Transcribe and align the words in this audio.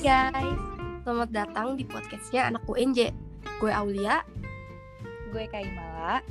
guys, 0.00 0.56
selamat 1.04 1.28
datang 1.28 1.76
di 1.76 1.84
podcastnya 1.84 2.48
anak 2.48 2.64
UNJ. 2.64 3.12
Gue 3.60 3.68
Aulia, 3.68 4.24
gue 5.28 5.44
Kaimala. 5.44 6.24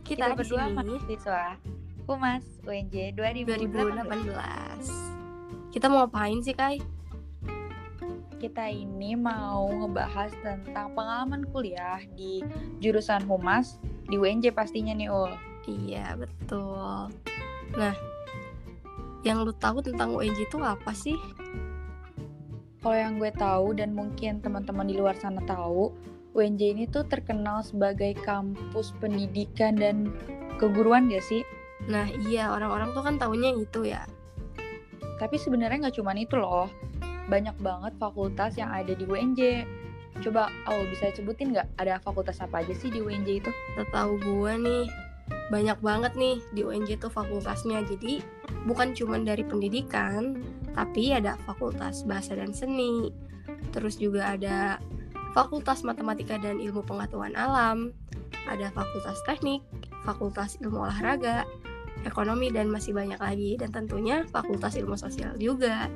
kita, 0.00 0.32
Kita, 0.32 0.32
berdua 0.32 0.64
mahasiswa 0.72 1.60
Humas 2.08 2.40
UNJ 2.64 3.12
2018. 3.12 3.68
2018. 4.16 5.76
Kita 5.76 5.92
mau 5.92 6.08
ngapain 6.08 6.40
sih, 6.40 6.56
Kai? 6.56 6.80
Kita 8.40 8.72
ini 8.72 9.12
mau 9.12 9.68
ngebahas 9.68 10.32
tentang 10.40 10.96
pengalaman 10.96 11.44
kuliah 11.52 12.00
di 12.16 12.40
jurusan 12.80 13.28
Humas 13.28 13.76
di 14.08 14.16
UNJ 14.16 14.56
pastinya 14.56 14.96
nih 14.96 15.12
Ul. 15.12 15.36
Iya, 15.68 16.16
betul. 16.16 17.12
Nah, 17.76 17.94
yang 19.20 19.44
lu 19.44 19.52
tahu 19.52 19.84
tentang 19.84 20.16
UNJ 20.16 20.48
itu 20.48 20.56
apa 20.64 20.96
sih? 20.96 21.20
Kalau 22.80 22.96
yang 22.96 23.20
gue 23.20 23.28
tahu 23.36 23.76
dan 23.76 23.92
mungkin 23.92 24.40
teman-teman 24.40 24.88
di 24.88 24.96
luar 24.96 25.12
sana 25.20 25.44
tahu, 25.44 25.92
UNJ 26.32 26.60
ini 26.72 26.84
tuh 26.88 27.04
terkenal 27.04 27.60
sebagai 27.60 28.16
kampus 28.24 28.96
pendidikan 28.96 29.76
dan 29.76 30.08
keguruan 30.56 31.12
gak 31.12 31.20
sih? 31.20 31.44
Nah, 31.92 32.08
iya, 32.28 32.48
orang-orang 32.48 32.96
tuh 32.96 33.04
kan 33.04 33.20
taunya 33.20 33.52
itu 33.52 33.84
ya. 33.84 34.08
Tapi 35.20 35.36
sebenarnya 35.36 35.88
nggak 35.88 35.96
cuma 36.00 36.16
itu 36.16 36.40
loh. 36.40 36.72
Banyak 37.28 37.60
banget 37.60 37.92
fakultas 38.00 38.56
yang 38.56 38.72
ada 38.72 38.96
di 38.96 39.04
UNJ. 39.04 39.68
Coba 40.24 40.48
Aul 40.68 40.88
bisa 40.88 41.12
sebutin 41.12 41.52
nggak 41.52 41.68
ada 41.76 42.00
fakultas 42.00 42.40
apa 42.40 42.64
aja 42.64 42.72
sih 42.72 42.88
di 42.88 43.04
UNJ 43.04 43.44
itu? 43.44 43.50
Setahu 43.76 44.16
gue 44.20 44.52
nih, 44.56 44.84
banyak 45.50 45.78
banget 45.82 46.12
nih 46.14 46.38
di 46.54 46.62
UNJ 46.62 47.02
tuh 47.02 47.10
fakultasnya. 47.10 47.82
Jadi, 47.82 48.22
bukan 48.64 48.94
cuma 48.94 49.18
dari 49.18 49.42
pendidikan, 49.42 50.38
tapi 50.72 51.10
ada 51.10 51.34
fakultas 51.42 52.06
bahasa 52.06 52.38
dan 52.38 52.54
seni. 52.54 53.10
Terus 53.74 53.98
juga 53.98 54.34
ada 54.38 54.78
fakultas 55.34 55.82
matematika 55.82 56.38
dan 56.38 56.62
ilmu 56.62 56.86
pengetahuan 56.86 57.34
alam, 57.34 57.90
ada 58.46 58.70
fakultas 58.70 59.18
teknik, 59.26 59.62
fakultas 60.06 60.58
ilmu 60.62 60.86
olahraga, 60.86 61.46
ekonomi 62.06 62.48
dan 62.50 62.70
masih 62.70 62.96
banyak 62.96 63.20
lagi 63.20 63.58
dan 63.60 63.70
tentunya 63.74 64.24
fakultas 64.30 64.78
ilmu 64.78 64.96
sosial 64.96 65.36
juga. 65.36 65.90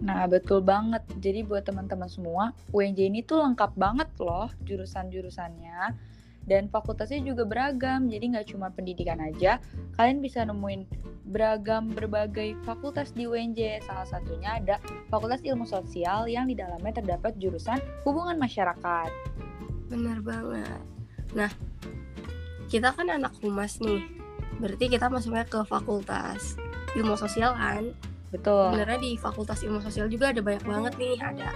Nah, 0.00 0.24
betul 0.24 0.64
banget. 0.64 1.04
Jadi 1.20 1.44
buat 1.44 1.68
teman-teman 1.68 2.08
semua, 2.08 2.56
UNJ 2.72 3.12
ini 3.12 3.20
tuh 3.20 3.44
lengkap 3.44 3.76
banget 3.76 4.08
loh 4.16 4.48
jurusan-jurusannya. 4.64 5.78
Dan 6.48 6.72
fakultasnya 6.72 7.20
juga 7.22 7.46
beragam, 7.46 8.08
jadi 8.08 8.24
nggak 8.36 8.46
cuma 8.54 8.72
pendidikan 8.72 9.20
aja. 9.20 9.60
Kalian 9.94 10.24
bisa 10.24 10.42
nemuin 10.42 10.88
beragam 11.30 11.92
berbagai 11.94 12.58
fakultas 12.66 13.14
di 13.14 13.28
UNJ. 13.28 13.86
Salah 13.86 14.08
satunya 14.08 14.58
ada 14.58 14.82
Fakultas 15.08 15.40
Ilmu 15.46 15.62
Sosial 15.68 16.26
yang 16.26 16.50
di 16.50 16.58
dalamnya 16.58 17.00
terdapat 17.00 17.38
jurusan 17.38 17.78
Hubungan 18.02 18.36
Masyarakat. 18.40 19.10
Bener 19.86 20.18
banget. 20.22 20.82
Nah, 21.38 21.50
kita 22.66 22.90
kan 22.94 23.06
anak 23.10 23.34
humas 23.42 23.78
nih. 23.78 24.02
Berarti 24.58 24.90
kita 24.90 25.06
masuknya 25.08 25.46
ke 25.46 25.62
fakultas 25.64 26.58
ilmu 26.98 27.14
sosial 27.14 27.54
kan. 27.54 27.94
Betul. 28.30 28.70
Sebenarnya 28.70 28.98
di 29.02 29.12
fakultas 29.18 29.62
ilmu 29.62 29.82
sosial 29.82 30.06
juga 30.06 30.30
ada 30.30 30.42
banyak 30.42 30.62
banget 30.62 30.92
nih. 30.98 31.16
Ada 31.18 31.50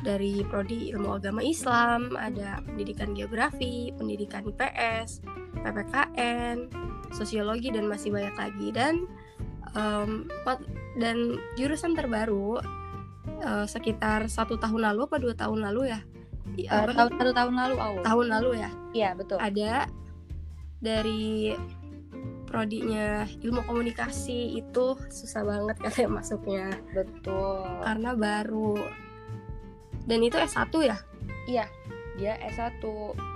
dari 0.00 0.46
prodi 0.46 0.94
ilmu 0.94 1.18
agama 1.18 1.42
Islam, 1.42 2.14
ada 2.14 2.62
pendidikan 2.62 3.12
geografi, 3.12 3.90
pendidikan 3.94 4.46
IPS, 4.46 5.22
PPKN, 5.62 6.70
sosiologi 7.10 7.68
dan 7.74 7.90
masih 7.90 8.14
banyak 8.14 8.36
lagi. 8.38 8.68
Dan 8.70 8.94
pat- 10.42 10.64
dan 10.98 11.38
jurusan 11.54 11.94
terbaru 11.94 12.58
eh, 13.38 13.66
sekitar 13.68 14.26
satu 14.26 14.58
tahun 14.58 14.90
lalu 14.90 15.06
apa 15.06 15.16
dua 15.20 15.34
tahun 15.36 15.62
lalu 15.70 15.92
ya? 15.94 16.00
Eh, 16.58 16.66
tahun 16.66 17.14
satu 17.14 17.30
tahun 17.36 17.54
lalu, 17.54 17.74
Aul. 17.78 18.02
tahun 18.02 18.26
lalu 18.34 18.50
ya 18.58 18.70
Iya, 18.90 19.10
betul. 19.14 19.38
ada 19.38 19.86
dari 20.82 21.54
prodinya 22.48 23.28
ilmu 23.44 23.62
komunikasi 23.62 24.56
itu 24.58 24.96
susah 25.12 25.44
banget 25.44 25.76
katanya 25.78 26.08
masuknya 26.18 26.66
Betul. 26.96 27.62
karena 27.84 28.10
baru 28.16 28.74
dan 30.08 30.24
itu 30.24 30.34
S1 30.34 30.72
ya 30.80 30.96
Iya, 31.44 31.64
dia 32.16 32.36
S1. 32.44 32.84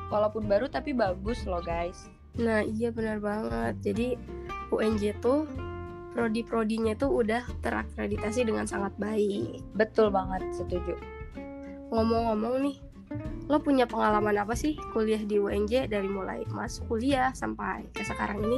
Walaupun 0.08 0.44
baru 0.44 0.68
tapi 0.68 0.92
bagus 0.92 1.44
loh, 1.44 1.60
guys. 1.60 2.08
nah 2.32 2.60
iya 2.60 2.88
benar 2.88 3.20
banget 3.20 3.92
jadi 3.92 4.08
UNJ 4.68 5.20
tuh 5.20 5.44
prodi-prodinya 6.12 6.96
tuh 6.96 7.12
udah 7.20 7.44
terakreditasi 7.60 8.44
dengan 8.44 8.64
sangat 8.64 8.92
baik 8.96 9.60
Betul 9.72 10.08
banget, 10.08 10.40
setuju. 10.52 10.96
ngomong-ngomong 11.88 12.64
nih 12.64 12.76
lo 13.48 13.60
punya 13.60 13.84
pengalaman 13.84 14.40
apa 14.40 14.56
sih 14.56 14.80
kuliah 14.92 15.20
di 15.20 15.36
UNJ 15.36 15.92
dari 15.92 16.08
mulai 16.08 16.40
masuk 16.48 16.88
kuliah 16.88 17.32
sampai 17.32 17.84
ke 17.92 18.00
sekarang 18.00 18.40
ini 18.40 18.56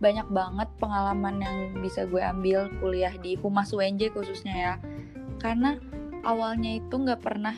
Banyak 0.00 0.32
banget 0.32 0.68
pengalaman 0.80 1.44
yang 1.44 1.56
bisa 1.84 2.08
gue 2.08 2.24
ambil 2.24 2.72
kuliah 2.80 3.12
di 3.20 3.36
Humas 3.36 3.76
UNJ 3.76 4.16
khususnya 4.16 4.54
ya. 4.56 4.74
Karena 5.36 5.76
awalnya 6.24 6.78
itu 6.80 6.94
nggak 6.94 7.20
pernah 7.20 7.56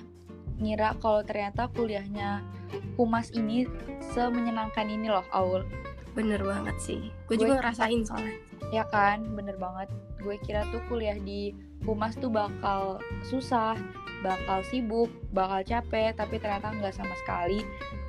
ngira 0.63 0.95
kalau 1.03 1.23
ternyata 1.27 1.67
kuliahnya 1.73 2.45
Humas 2.97 3.29
ini 3.37 3.69
semenyenangkan 4.15 4.89
ini 4.89 5.13
loh, 5.13 5.25
Aul. 5.35 5.65
bener 6.13 6.45
banget 6.45 6.77
sih 6.77 7.01
gue 7.25 7.41
juga 7.41 7.57
ngerasain 7.57 8.05
soalnya 8.05 8.37
Ya 8.73 8.89
kan, 8.89 9.37
bener 9.37 9.61
banget. 9.61 9.93
Gue 10.17 10.41
kira 10.41 10.65
tuh 10.73 10.81
kuliah 10.89 11.21
di 11.21 11.53
Humas 11.85 12.17
tuh 12.17 12.33
bakal 12.33 13.05
susah, 13.29 13.77
bakal 14.25 14.65
sibuk, 14.73 15.13
bakal 15.29 15.61
capek, 15.61 16.17
tapi 16.17 16.41
ternyata 16.41 16.73
nggak 16.73 16.97
sama 16.97 17.13
sekali. 17.21 17.61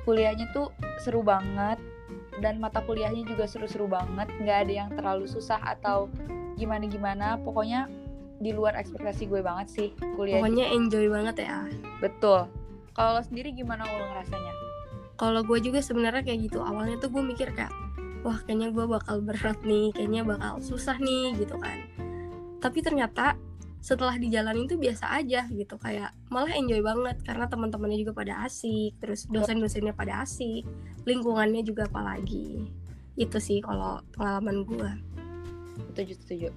Kuliahnya 0.08 0.48
tuh 0.56 0.72
seru 1.04 1.20
banget, 1.20 1.76
dan 2.40 2.56
mata 2.64 2.80
kuliahnya 2.80 3.28
juga 3.28 3.44
seru-seru 3.44 3.84
banget. 3.84 4.32
Nggak 4.40 4.58
ada 4.64 4.72
yang 4.72 4.90
terlalu 4.96 5.28
susah 5.28 5.60
atau 5.60 6.08
gimana-gimana. 6.56 7.36
Pokoknya 7.44 7.92
di 8.44 8.52
luar 8.52 8.76
ekspektasi 8.76 9.24
gue 9.32 9.40
banget 9.40 9.66
sih 9.72 9.88
kuliah. 10.20 10.44
pokoknya 10.44 10.68
enjoy 10.76 11.08
banget 11.08 11.48
ya 11.48 11.64
Betul. 12.04 12.44
Kalau 12.94 13.18
lo 13.18 13.22
sendiri 13.26 13.50
gimana 13.56 13.82
ul 13.88 14.04
ngerasanya? 14.06 14.52
kalau 15.14 15.46
gue 15.46 15.58
juga 15.62 15.78
sebenarnya 15.78 16.26
kayak 16.26 16.50
gitu 16.50 16.58
awalnya 16.62 16.98
tuh 16.98 17.10
gue 17.10 17.22
mikir 17.22 17.54
kayak 17.54 17.70
wah 18.26 18.38
kayaknya 18.44 18.74
gue 18.74 18.84
bakal 18.86 19.22
berat 19.22 19.58
nih 19.62 19.94
kayaknya 19.94 20.26
bakal 20.26 20.58
susah 20.58 20.98
nih 20.98 21.38
gitu 21.38 21.54
kan 21.58 21.78
tapi 22.58 22.82
ternyata 22.82 23.38
setelah 23.84 24.16
dijalanin 24.16 24.64
tuh 24.64 24.80
biasa 24.80 25.12
aja 25.20 25.44
gitu 25.52 25.76
kayak 25.76 26.10
malah 26.32 26.50
enjoy 26.56 26.80
banget 26.80 27.20
karena 27.20 27.44
teman-temannya 27.46 28.00
juga 28.00 28.16
pada 28.16 28.48
asik 28.48 28.96
terus 28.96 29.28
dosen-dosennya 29.28 29.92
pada 29.92 30.24
asik 30.24 30.64
lingkungannya 31.04 31.60
juga 31.62 31.84
apalagi 31.86 32.64
itu 33.14 33.38
sih 33.38 33.60
kalau 33.62 34.00
pengalaman 34.16 34.64
gue 34.66 34.92
Setuju, 35.74 36.14
setuju. 36.22 36.48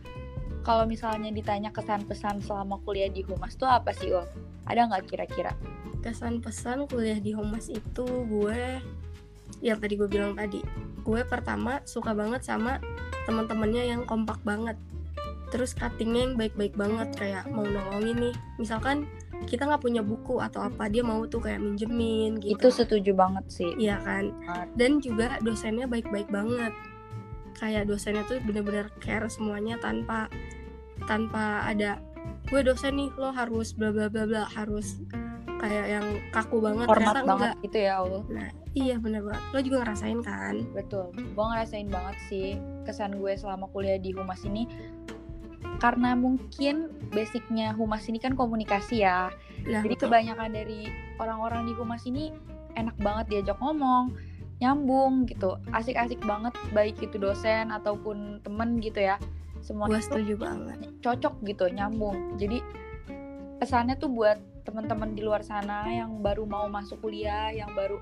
Kalau 0.68 0.84
misalnya 0.84 1.32
ditanya 1.32 1.72
kesan-pesan 1.72 2.44
selama 2.44 2.84
kuliah 2.84 3.08
di 3.08 3.24
Humas 3.24 3.56
tuh 3.56 3.72
apa 3.72 3.96
sih 3.96 4.12
ul? 4.12 4.28
Ada 4.68 4.92
nggak 4.92 5.08
kira-kira? 5.08 5.56
kesan 6.08 6.40
pesan 6.40 6.86
kuliah 6.88 7.20
di 7.20 7.34
Humas 7.34 7.68
itu 7.68 8.06
gue 8.06 8.80
yang 9.60 9.76
tadi 9.82 9.98
gue 9.98 10.08
bilang 10.08 10.38
tadi 10.38 10.62
gue 11.04 11.22
pertama 11.28 11.84
suka 11.84 12.16
banget 12.16 12.48
sama 12.48 12.78
teman-temannya 13.26 13.92
yang 13.92 14.02
kompak 14.08 14.38
banget 14.48 14.80
terus 15.52 15.76
cuttingnya 15.76 16.32
yang 16.32 16.36
baik-baik 16.36 16.76
banget 16.76 17.12
kayak 17.16 17.44
mau 17.52 17.64
nolongin 17.64 18.32
nih 18.32 18.36
misalkan 18.56 19.08
kita 19.48 19.64
nggak 19.64 19.84
punya 19.84 20.04
buku 20.04 20.40
atau 20.40 20.64
apa 20.68 20.92
dia 20.92 21.04
mau 21.04 21.24
tuh 21.28 21.40
kayak 21.40 21.64
minjemin 21.64 22.40
gitu 22.40 22.56
Itu 22.56 22.68
setuju 22.72 23.12
banget 23.16 23.46
sih. 23.48 23.72
iya 23.80 24.00
kan 24.04 24.32
dan 24.76 25.00
juga 25.00 25.40
dosennya 25.44 25.88
baik-baik 25.88 26.28
banget 26.32 26.72
kayak 27.58 27.88
dosennya 27.90 28.28
tuh 28.28 28.38
bener-bener 28.44 28.92
care 29.04 29.28
semuanya 29.32 29.80
tanpa 29.80 30.28
tanpa 31.06 31.68
ada 31.68 32.02
gue 32.48 32.62
dosen 32.64 32.96
nih 32.96 33.12
lo 33.20 33.30
harus 33.36 33.76
bla 33.76 33.92
bla 33.92 34.08
bla 34.08 34.24
bla 34.24 34.44
harus 34.56 35.04
kayak 35.58 35.86
yang 35.90 36.06
kaku 36.30 36.62
banget 36.62 36.86
Format 36.86 37.18
ternyata 37.18 37.20
banget 37.26 37.50
enggak 37.52 37.66
gitu 37.66 37.78
ya 37.82 37.96
ul. 38.06 38.22
nah 38.30 38.50
iya 38.78 38.96
bener 39.02 39.22
banget 39.26 39.44
lo 39.52 39.60
juga 39.66 39.78
ngerasain 39.84 40.20
kan 40.22 40.56
Betul. 40.72 41.06
Gue 41.34 41.46
ngerasain 41.50 41.90
banget 41.90 42.16
sih 42.30 42.48
kesan 42.86 43.18
gue 43.18 43.34
selama 43.34 43.66
kuliah 43.74 43.98
di 43.98 44.14
Humas 44.14 44.46
ini. 44.46 44.70
Karena 45.78 46.18
mungkin 46.18 46.90
basicnya 47.14 47.74
Humas 47.74 48.06
ini 48.10 48.18
kan 48.22 48.34
komunikasi 48.34 49.06
ya. 49.06 49.30
nah 49.66 49.82
Jadi 49.84 49.98
betul. 49.98 50.10
kebanyakan 50.10 50.50
dari 50.54 50.90
orang-orang 51.22 51.70
di 51.70 51.74
Humas 51.74 52.06
ini 52.06 52.34
enak 52.78 52.98
banget 53.02 53.26
diajak 53.30 53.58
ngomong, 53.62 54.14
nyambung 54.62 55.26
gitu. 55.30 55.58
Asik-asik 55.74 56.22
banget 56.26 56.54
baik 56.74 56.98
itu 57.02 57.18
dosen 57.18 57.70
ataupun 57.74 58.42
temen 58.42 58.78
gitu 58.82 59.02
ya. 59.02 59.18
Semua 59.68 59.92
gue 59.92 60.00
itu 60.00 60.08
setuju 60.08 60.34
banget. 60.40 60.78
cocok 61.04 61.44
gitu, 61.44 61.68
nyambung. 61.68 62.40
Jadi 62.40 62.64
kesannya 63.60 64.00
tuh 64.00 64.08
buat 64.08 64.40
teman-teman 64.64 65.12
di 65.12 65.28
luar 65.28 65.44
sana 65.44 65.92
yang 65.92 66.24
baru 66.24 66.48
mau 66.48 66.72
masuk 66.72 67.04
kuliah, 67.04 67.52
yang 67.52 67.76
baru 67.76 68.00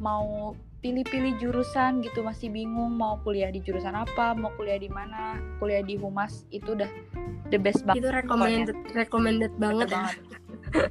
mau 0.00 0.56
pilih-pilih 0.84 1.40
jurusan 1.40 2.04
gitu 2.04 2.20
masih 2.20 2.52
bingung 2.52 2.92
mau 2.92 3.16
kuliah 3.24 3.48
di 3.48 3.64
jurusan 3.64 3.96
apa 3.96 4.36
mau 4.36 4.52
kuliah 4.52 4.76
di 4.76 4.92
mana 4.92 5.40
kuliah 5.56 5.80
di 5.80 5.96
humas 5.96 6.44
itu 6.52 6.76
udah 6.76 6.88
the 7.48 7.56
best 7.56 7.88
banget. 7.88 8.04
Itu 8.04 8.08
recommended 8.12 8.76
recommended 8.92 9.52
banget 9.56 9.88
bener 9.88 9.88
ya 9.88 9.96
banget. 9.96 10.16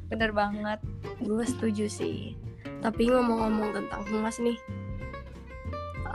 Bener 0.10 0.32
banget. 0.34 0.80
Gue 1.30 1.46
setuju 1.46 1.86
sih. 1.86 2.34
Tapi 2.82 3.14
ngomong-ngomong 3.14 3.70
tentang 3.70 4.02
humas 4.10 4.42
nih 4.42 4.58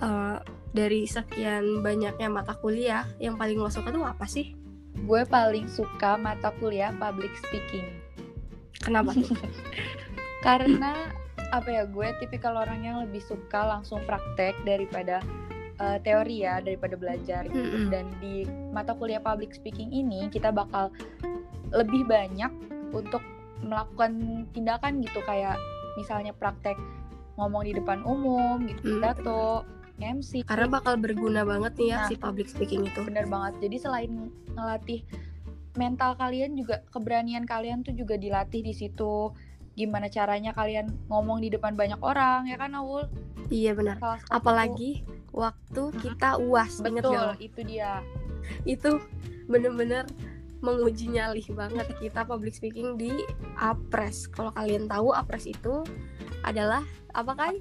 eh, 0.03 0.39
dari 0.79 1.11
sekian 1.11 1.83
banyaknya 1.83 2.31
mata 2.31 2.55
kuliah 2.55 3.03
yang 3.19 3.35
paling 3.35 3.59
lo 3.59 3.67
suka 3.67 3.91
tuh 3.91 4.07
apa 4.07 4.31
sih? 4.31 4.55
Gue 5.03 5.27
paling 5.27 5.67
suka 5.67 6.15
mata 6.15 6.55
kuliah 6.63 6.95
public 6.95 7.35
speaking. 7.43 7.99
Kenapa 8.79 9.11
tuh? 9.11 9.35
Karena 10.47 10.95
apa 11.51 11.67
ya 11.67 11.83
gue 11.83 12.09
tipikal 12.23 12.55
orang 12.55 12.87
yang 12.87 13.03
lebih 13.03 13.19
suka 13.27 13.67
langsung 13.67 14.07
praktek 14.07 14.55
daripada 14.63 15.19
uh, 15.83 15.99
teori 15.99 16.47
ya 16.47 16.63
daripada 16.63 16.95
belajar 16.95 17.51
gitu. 17.51 17.59
Mm-mm. 17.59 17.91
dan 17.91 18.07
di 18.23 18.47
mata 18.71 18.95
kuliah 18.95 19.19
public 19.19 19.59
speaking 19.59 19.91
ini 19.91 20.31
kita 20.31 20.55
bakal 20.55 20.95
lebih 21.75 22.07
banyak 22.07 22.55
untuk 22.95 23.21
melakukan 23.67 24.47
tindakan 24.55 25.03
gitu. 25.03 25.19
Kayak 25.27 25.59
misalnya 25.99 26.31
praktek 26.39 26.79
ngomong 27.35 27.67
di 27.67 27.75
depan 27.75 28.07
umum 28.07 28.63
gitu 28.67 28.79
Hmm, 28.79 28.95
pidato 29.03 29.67
MC 29.99 30.47
karena 30.47 30.67
bakal 30.71 30.95
berguna 30.97 31.43
banget 31.43 31.75
nih 31.77 31.89
ya 31.91 31.97
Nah. 31.99 32.09
si 32.09 32.15
public 32.15 32.49
speaking 32.49 32.87
itu. 32.87 33.01
bener 33.03 33.27
banget. 33.27 33.59
Jadi 33.63 33.77
selain 33.79 34.13
ngelatih 34.55 35.03
mental 35.75 36.19
kalian 36.19 36.59
juga 36.59 36.83
keberanian 36.91 37.47
kalian 37.47 37.87
tuh 37.87 37.95
juga 37.95 38.19
dilatih 38.19 38.63
di 38.63 38.75
situ. 38.75 39.31
Gimana 39.75 40.11
caranya 40.11 40.51
kalian 40.51 40.91
ngomong 41.07 41.39
di 41.39 41.55
depan 41.55 41.79
banyak 41.79 42.03
orang 42.03 42.51
ya 42.51 42.59
kan 42.59 42.75
Aul 42.75 43.07
iya 43.49 43.73
benar 43.73 43.97
apalagi 44.29 45.07
waktu 45.31 45.95
kita 46.03 46.35
uas 46.43 46.83
betul 46.83 47.15
lo? 47.15 47.35
itu 47.39 47.63
dia. 47.63 48.03
Itu 48.67 48.99
bener-bener 49.47 50.03
menguji 50.59 51.15
nyali 51.15 51.47
banget 51.55 51.87
kita 52.03 52.27
public 52.27 52.59
speaking 52.59 52.99
di 52.99 53.15
apres. 53.55 54.27
Kalau 54.27 54.51
kalian 54.51 54.91
tahu 54.91 55.15
apres 55.15 55.47
itu 55.47 55.87
adalah 56.43 56.83
apa 57.15 57.33
kan 57.39 57.55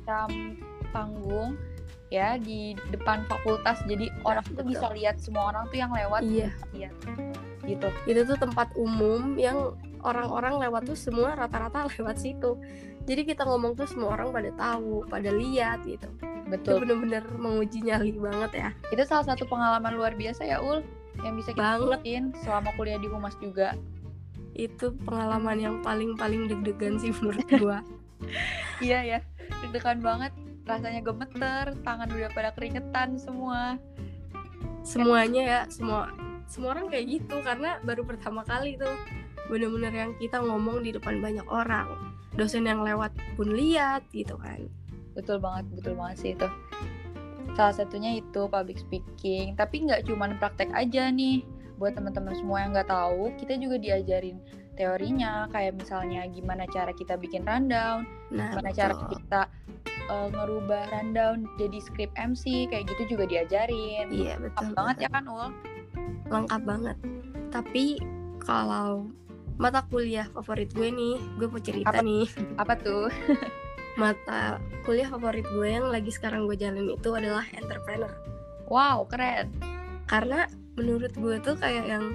panggung 0.90 1.54
ya 2.07 2.39
di 2.39 2.74
depan 2.92 3.27
fakultas. 3.27 3.83
Jadi 3.86 4.07
orang 4.24 4.44
tuh 4.48 4.63
betul. 4.63 4.71
bisa 4.71 4.86
lihat 4.95 5.15
semua 5.19 5.51
orang 5.51 5.68
tuh 5.68 5.77
yang 5.80 5.92
lewat 5.92 6.21
iya. 6.24 6.50
lihat 6.75 6.94
gitu. 7.68 7.88
Itu 8.07 8.21
tuh 8.24 8.38
tempat 8.39 8.71
umum 8.80 9.36
yang 9.36 9.75
orang-orang 10.01 10.62
lewat 10.68 10.88
tuh 10.88 10.98
semua 10.98 11.36
rata-rata 11.36 11.88
lewat 12.00 12.18
situ. 12.19 12.56
Jadi 13.07 13.24
kita 13.24 13.48
ngomong 13.48 13.80
tuh 13.80 13.88
semua 13.88 14.19
orang 14.19 14.36
pada 14.36 14.51
tahu 14.56 15.07
pada 15.07 15.31
lihat 15.31 15.83
gitu. 15.88 16.07
Itu 16.48 16.51
betul. 16.51 16.75
bener-bener 16.83 17.24
menguji 17.36 17.83
nyali 17.83 18.15
banget 18.19 18.51
ya. 18.56 18.69
Itu 18.92 19.04
salah 19.07 19.27
satu 19.31 19.48
pengalaman 19.48 19.95
luar 19.95 20.15
biasa 20.15 20.44
ya 20.48 20.59
ul 20.59 20.83
yang 21.24 21.33
bisa 21.33 21.50
kita 21.56 21.81
Banget. 21.81 22.00
bikin 22.04 22.24
selama 22.44 22.69
kuliah 22.75 23.00
di 23.00 23.07
humas 23.07 23.36
juga. 23.39 23.75
Itu 24.57 24.95
pengalaman 25.06 25.57
yang 25.59 25.75
paling-paling 25.83 26.51
deg-degan 26.51 27.00
sih 27.00 27.12
menurut 27.19 27.48
gua. 27.59 27.80
Iya 28.83 29.00
ya. 29.04 29.19
Deg-degan 29.63 30.04
banget 30.04 30.36
rasanya 30.68 31.02
gemeter 31.02 31.74
tangan 31.81 32.10
udah 32.12 32.30
pada 32.36 32.52
keringetan 32.54 33.16
semua. 33.16 33.80
Semuanya 34.84 35.42
ya 35.44 35.62
semua 35.72 36.12
semua 36.48 36.75
orang 36.75 36.92
kayak 36.92 37.06
gitu 37.08 37.40
karena 37.44 37.80
baru 37.84 38.04
pertama 38.04 38.44
kali 38.44 38.75
tuh 38.80 38.92
bener-bener 39.48 39.92
yang 39.96 40.12
kita 40.19 40.44
ngomong 40.44 40.84
di 40.84 40.92
depan 40.92 41.24
banyak 41.24 41.48
orang. 41.48 41.88
Dosen 42.36 42.68
yang 42.68 42.84
lewat 42.84 43.16
pun 43.40 43.56
lihat 43.56 44.06
gitu 44.12 44.36
kan. 44.38 44.68
Betul 45.16 45.40
banget 45.42 45.66
betul 45.74 45.96
banget 45.96 46.18
sih 46.19 46.31
itu. 46.36 46.48
Salah 47.56 47.74
satunya 47.74 48.19
itu 48.19 48.46
public 48.52 48.78
speaking 48.78 49.56
tapi 49.56 49.88
nggak 49.88 50.06
cuman 50.06 50.36
praktek 50.38 50.69
aja 50.75 51.10
nih. 51.10 51.48
Buat 51.80 51.96
teman-teman 51.96 52.34
semua 52.36 52.68
yang 52.68 52.75
nggak 52.75 52.90
tahu 52.92 53.31
kita 53.40 53.56
juga 53.58 53.78
diajarin 53.80 54.38
teorinya 54.78 55.50
kayak 55.50 55.74
misalnya 55.74 56.22
gimana 56.30 56.69
cara 56.69 56.94
kita 56.94 57.18
bikin 57.18 57.42
rundown 57.44 58.06
nah 58.30 58.54
gimana 58.54 58.69
cara 58.72 58.94
betul. 58.94 59.10
kita 59.18 59.42
uh, 60.09 60.30
ngerubah 60.31 60.92
rundown 60.92 61.48
jadi 61.56 61.80
script 61.80 62.13
MC 62.15 62.68
kayak 62.71 62.88
gitu 62.92 63.15
juga 63.18 63.25
diajarin. 63.27 64.07
Iya 64.12 64.39
Lengkap 64.39 64.44
betul 64.44 64.68
banget 64.75 64.95
betul. 64.95 65.06
ya 65.06 65.09
kan 65.12 65.24
ul? 65.27 65.50
Lengkap 66.27 66.62
banget. 66.63 66.98
Tapi 67.51 67.86
kalau 68.44 69.07
mata 69.57 69.81
kuliah 69.89 70.30
favorit 70.31 70.69
gue 70.71 70.89
nih 70.94 71.18
gue 71.42 71.48
mau 71.50 71.62
cerita 71.62 71.89
Apa? 71.89 72.01
nih. 72.06 72.25
apa 72.62 72.74
tuh? 72.77 73.09
Mata 73.98 74.62
kuliah 74.86 75.09
favorit 75.09 75.42
gue 75.50 75.65
yang 75.65 75.89
lagi 75.89 76.13
sekarang 76.13 76.45
gue 76.45 76.54
jalanin 76.54 76.94
itu 76.94 77.09
adalah 77.18 77.42
entrepreneur. 77.57 78.13
Wow 78.69 79.09
keren. 79.09 79.50
Karena 80.06 80.45
menurut 80.77 81.09
gue 81.18 81.42
tuh 81.42 81.57
kayak 81.57 81.89
yang 81.89 82.06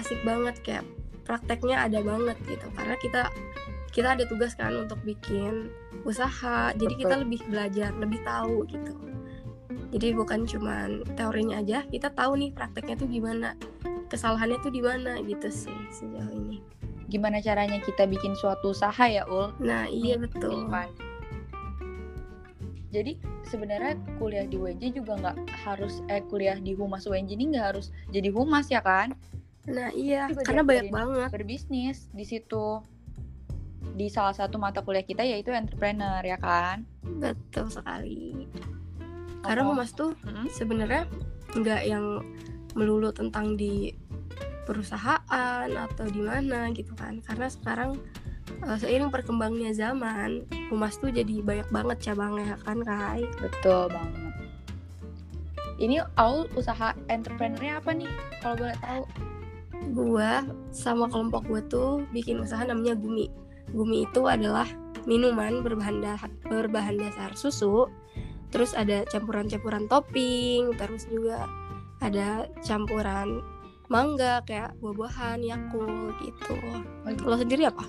asik 0.00 0.16
banget 0.24 0.56
kayak 0.64 0.84
prakteknya 1.28 1.84
ada 1.84 2.00
banget 2.00 2.40
gitu. 2.48 2.64
Karena 2.72 2.96
kita 3.04 3.28
kita 3.92 4.16
ada 4.16 4.24
tugas 4.24 4.56
kan 4.56 4.72
untuk 4.72 4.98
bikin 5.04 5.68
usaha. 6.08 6.72
Jadi 6.72 6.94
kita 6.96 7.20
lebih 7.20 7.44
belajar 7.46 7.92
lebih 8.00 8.24
tahu 8.24 8.64
gitu. 8.66 8.96
Jadi 9.92 10.16
bukan 10.16 10.48
cuman 10.48 11.04
teorinya 11.20 11.60
aja 11.60 11.84
kita 11.84 12.08
tahu 12.16 12.40
nih 12.40 12.50
prakteknya 12.56 12.96
tuh 12.96 13.08
gimana 13.12 13.52
kesalahannya 14.08 14.56
tuh 14.64 14.72
di 14.72 14.80
mana 14.80 15.20
gitu 15.20 15.52
sih 15.52 15.76
sejauh 15.92 16.32
ini. 16.32 16.64
Gimana 17.12 17.44
caranya 17.44 17.76
kita 17.84 18.08
bikin 18.08 18.32
suatu 18.32 18.72
usaha 18.72 19.04
ya 19.04 19.28
ul? 19.28 19.52
Nah 19.60 19.84
iya 19.92 20.16
betul. 20.16 20.64
Jadi 22.92 23.20
sebenarnya 23.48 23.96
kuliah 24.16 24.48
di 24.48 24.56
UNJ 24.56 24.96
juga 24.96 25.20
nggak 25.20 25.36
harus 25.68 26.00
eh 26.08 26.24
kuliah 26.32 26.56
di 26.56 26.72
humas 26.72 27.04
UNJ 27.04 27.36
ini 27.36 27.56
nggak 27.56 27.76
harus 27.76 27.92
jadi 28.08 28.32
humas 28.32 28.72
ya 28.72 28.80
kan? 28.80 29.12
nah 29.62 29.94
iya 29.94 30.26
Juga 30.26 30.42
karena 30.42 30.62
banyak 30.66 30.90
banget. 30.90 31.28
Berbisnis 31.30 32.10
di 32.10 32.26
situ 32.26 32.82
di 33.92 34.06
salah 34.08 34.32
satu 34.32 34.56
mata 34.56 34.80
kuliah 34.80 35.04
kita 35.04 35.22
yaitu 35.22 35.52
entrepreneur 35.52 36.22
ya 36.22 36.38
kan? 36.38 36.84
betul 37.20 37.68
sekali 37.68 38.46
karena 39.42 39.66
Ngomong- 39.66 39.82
humas 39.82 39.90
tuh 39.92 40.14
Mm-mm. 40.22 40.46
sebenarnya 40.48 41.02
nggak 41.52 41.82
yang 41.84 42.22
melulu 42.72 43.12
tentang 43.12 43.54
di 43.54 43.92
perusahaan 44.64 45.68
atau 45.68 46.06
di 46.06 46.22
mana 46.22 46.70
gitu 46.70 46.94
kan 46.94 47.18
karena 47.20 47.50
sekarang 47.50 47.98
eh, 48.62 48.78
seiring 48.78 49.10
perkembangnya 49.10 49.74
zaman 49.74 50.46
humas 50.70 50.96
tuh 50.96 51.10
jadi 51.10 51.42
banyak 51.42 51.68
banget 51.68 51.98
cabangnya 52.10 52.54
kan 52.62 52.78
kai 52.80 53.26
betul 53.36 53.90
banget. 53.90 54.30
Ini 55.82 55.98
Aul 56.14 56.46
usaha 56.54 56.94
entrepreneurnya 57.10 57.82
apa 57.82 57.90
nih? 57.90 58.06
Kalau 58.38 58.54
boleh 58.54 58.78
tahu? 58.78 59.02
gua 59.90 60.46
sama 60.70 61.10
kelompok 61.10 61.42
gua 61.42 61.58
tuh 61.66 62.06
bikin 62.14 62.38
usaha 62.38 62.62
namanya 62.62 62.94
Gumi 62.94 63.26
Gumi 63.72 64.04
itu 64.06 64.28
adalah 64.28 64.68
minuman 65.08 65.64
berbahan 65.66 65.98
da- 65.98 66.30
berbahan 66.46 66.94
dasar 66.94 67.34
susu 67.34 67.90
terus 68.52 68.76
ada 68.76 69.02
campuran-campuran 69.08 69.88
topping 69.88 70.76
terus 70.76 71.08
juga 71.08 71.48
ada 72.04 72.46
campuran 72.60 73.40
mangga 73.88 74.40
kayak 74.48 74.72
buah-buahan 74.80 75.40
Yakult 75.44 76.16
gitu. 76.24 76.56
Lo 77.24 77.36
sendiri 77.36 77.68
apa? 77.68 77.84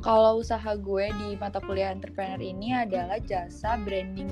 Kalau 0.00 0.40
usaha 0.40 0.72
gue 0.78 1.10
di 1.20 1.28
mata 1.36 1.58
kuliah 1.60 1.90
entrepreneur 1.90 2.38
ini 2.38 2.72
adalah 2.74 3.18
jasa 3.22 3.76
branding 3.82 4.30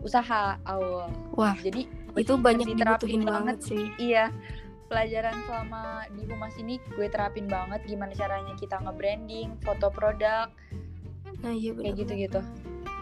usaha 0.00 0.54
Aul. 0.70 1.10
wah 1.34 1.58
Jadi 1.58 1.90
itu 2.16 2.32
banyak 2.38 2.72
diterapin 2.72 3.26
banget. 3.26 3.58
sih. 3.60 3.90
Iya, 3.98 4.30
pelajaran 4.86 5.36
selama 5.46 6.06
di 6.14 6.22
humas 6.26 6.54
ini 6.56 6.78
gue 6.94 7.06
terapin 7.10 7.46
banget 7.50 7.82
gimana 7.86 8.12
caranya 8.14 8.54
kita 8.58 8.78
nge-branding, 8.82 9.58
foto 9.62 9.90
produk, 9.90 10.48
nah 11.42 11.52
iya 11.52 11.74
kayak 11.74 11.94
gitu-gitu. 12.06 12.40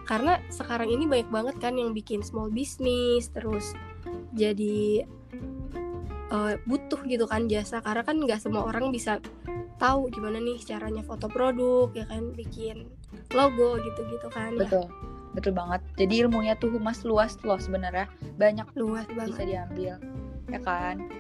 karena 0.05 0.37
sekarang 0.53 0.93
ini 0.93 1.09
banyak 1.09 1.31
banget 1.33 1.57
kan 1.61 1.77
yang 1.81 1.97
bikin 1.97 2.21
small 2.21 2.53
business 2.53 3.33
terus 3.33 3.73
jadi 4.37 5.09
eh, 6.29 6.55
butuh 6.69 7.01
gitu 7.09 7.25
kan 7.25 7.49
jasa 7.49 7.81
karena 7.81 8.05
kan 8.05 8.21
nggak 8.21 8.41
semua 8.41 8.69
orang 8.69 8.93
bisa 8.93 9.23
tahu 9.81 10.13
gimana 10.13 10.39
nih 10.41 10.61
caranya 10.61 11.03
foto 11.03 11.27
produk 11.29 11.89
ya 11.97 12.05
kan 12.05 12.31
bikin 12.37 12.89
logo 13.35 13.81
gitu-gitu 13.83 14.29
kan 14.31 14.55
ya. 14.55 14.65
Betul. 14.65 14.87
Betul 15.35 15.53
banget. 15.59 15.83
Jadi 15.99 16.15
ilmunya 16.23 16.55
tuh 16.55 16.71
humas 16.71 17.03
luas 17.03 17.35
loh 17.43 17.59
sebenarnya. 17.59 18.07
Banyak 18.39 18.71
luas 18.79 19.03
bisa 19.11 19.19
banget 19.19 19.47
diambil. 19.51 19.95
Ya 20.47 20.61
kan? 20.63 21.11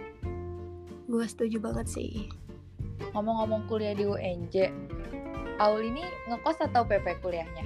Gue 1.04 1.24
setuju 1.26 1.60
banget 1.60 1.86
sih. 1.88 2.28
Ngomong-ngomong 3.12 3.66
kuliah 3.68 3.94
di 3.94 4.06
UNJ, 4.06 4.70
Aul 5.62 5.86
ini 5.86 6.02
ngekos 6.26 6.58
atau 6.66 6.82
PP 6.82 7.22
kuliahnya? 7.22 7.64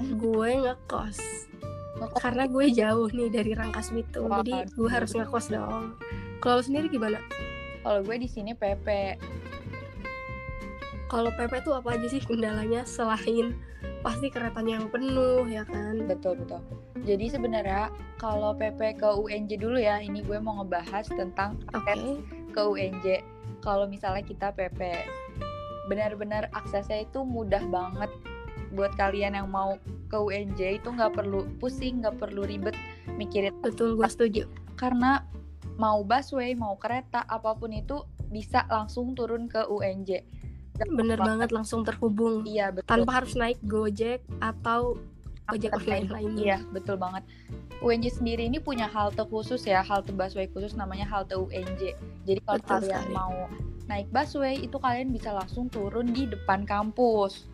gue 0.00 0.50
ngekos. 0.64 1.18
Ngekos? 2.00 2.18
Karena 2.18 2.48
gue 2.48 2.66
jauh 2.72 3.08
nih 3.12 3.28
dari 3.28 3.52
Rangkas 3.52 3.92
Bitung 3.92 4.32
jadi 4.42 4.64
Waduh. 4.64 4.74
gue 4.74 4.88
harus 4.90 5.12
ngekos 5.12 5.46
dong. 5.52 5.94
Kalau 6.40 6.58
lo 6.58 6.62
sendiri 6.64 6.88
gimana? 6.88 7.20
Kalau 7.84 8.00
gue 8.02 8.16
di 8.16 8.28
sini 8.28 8.52
PP. 8.56 8.88
kalau 11.10 11.26
PP 11.34 11.66
tuh 11.66 11.74
apa 11.74 11.98
aja 11.98 12.06
sih 12.06 12.22
kendalanya 12.22 12.86
selain 12.86 13.58
pasti 14.00 14.30
keretanya 14.30 14.78
yang 14.78 14.86
penuh 14.94 15.42
ya 15.50 15.66
kan? 15.66 16.06
Betul 16.06 16.38
betul. 16.38 16.62
Jadi 17.02 17.34
sebenarnya 17.34 17.90
kalau 18.14 18.54
PP 18.54 18.94
ke 18.94 19.08
UNJ 19.10 19.58
dulu 19.58 19.74
ya 19.74 19.98
ini 19.98 20.22
gue 20.22 20.38
mau 20.38 20.62
ngebahas 20.62 21.10
tentang 21.10 21.58
oke. 21.74 21.82
akses 21.82 22.22
ke 22.50 22.62
UNJ 22.62 23.06
kalau 23.64 23.86
misalnya 23.86 24.24
kita 24.26 24.52
PP 24.52 24.80
benar-benar 25.88 26.46
aksesnya 26.54 27.02
itu 27.06 27.22
mudah 27.26 27.62
banget. 27.70 28.10
Buat 28.70 28.94
kalian 28.94 29.34
yang 29.34 29.50
mau 29.50 29.78
ke 30.06 30.14
UNJ 30.14 30.82
itu 30.82 30.88
nggak 30.90 31.18
perlu 31.18 31.46
pusing 31.58 32.02
nggak 32.02 32.22
perlu 32.22 32.46
ribet 32.46 32.74
mikirin. 33.18 33.54
Betul 33.62 33.98
gue 33.98 34.06
setuju. 34.06 34.42
Karena 34.78 35.26
mau 35.74 36.06
busway 36.06 36.54
mau 36.54 36.78
kereta 36.78 37.26
apa 37.26 37.56
pun 37.58 37.74
itu 37.74 38.06
bisa 38.30 38.62
langsung 38.70 39.18
turun 39.18 39.50
ke 39.50 39.66
UNJ 39.66 40.40
bener 40.88 41.20
banget 41.20 41.52
langsung 41.52 41.84
terhubung. 41.84 42.46
Iya 42.48 42.72
betul. 42.72 42.88
Tanpa 42.88 43.20
harus 43.20 43.36
naik 43.36 43.60
gojek 43.60 44.24
atau 44.40 44.96
ojek 45.52 45.70
online 45.72 46.06
lainnya 46.08 46.42
Iya, 46.44 46.58
betul 46.70 46.96
banget. 46.96 47.22
UNJ 47.80 48.12
sendiri 48.12 48.44
ini 48.44 48.60
punya 48.60 48.84
halte 48.86 49.24
khusus 49.24 49.64
ya, 49.64 49.80
halte 49.80 50.12
busway 50.12 50.46
khusus 50.46 50.76
namanya 50.76 51.08
halte 51.08 51.32
UNJ. 51.32 51.96
Jadi 52.28 52.40
kalau 52.44 52.60
Betul 52.60 52.68
kalian 52.84 53.02
sekali. 53.02 53.14
mau 53.16 53.34
naik 53.86 54.06
busway 54.08 54.54
itu 54.56 54.76
kalian 54.76 55.10
bisa 55.10 55.32
langsung 55.32 55.66
turun 55.66 56.12
di 56.12 56.26
depan 56.26 56.62
kampus. 56.62 57.48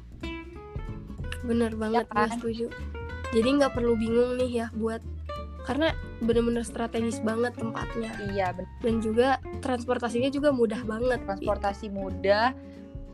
bener 1.45 1.79
banget 1.79 2.11
gue 2.11 2.17
kan? 2.17 2.31
setuju 2.35 2.67
jadi 3.31 3.49
nggak 3.55 3.79
perlu 3.79 3.95
bingung 3.95 4.35
nih 4.35 4.51
ya 4.51 4.69
buat 4.75 4.99
karena 5.63 5.95
bener-bener 6.19 6.63
strategis 6.63 7.19
banget 7.23 7.55
tempatnya 7.55 8.11
Iya, 8.31 8.51
bener. 8.51 8.71
dan 8.83 8.95
juga 8.99 9.29
transportasinya 9.59 10.27
juga 10.27 10.51
mudah 10.51 10.79
banget 10.83 11.23
transportasi 11.23 11.91
mudah, 11.91 12.55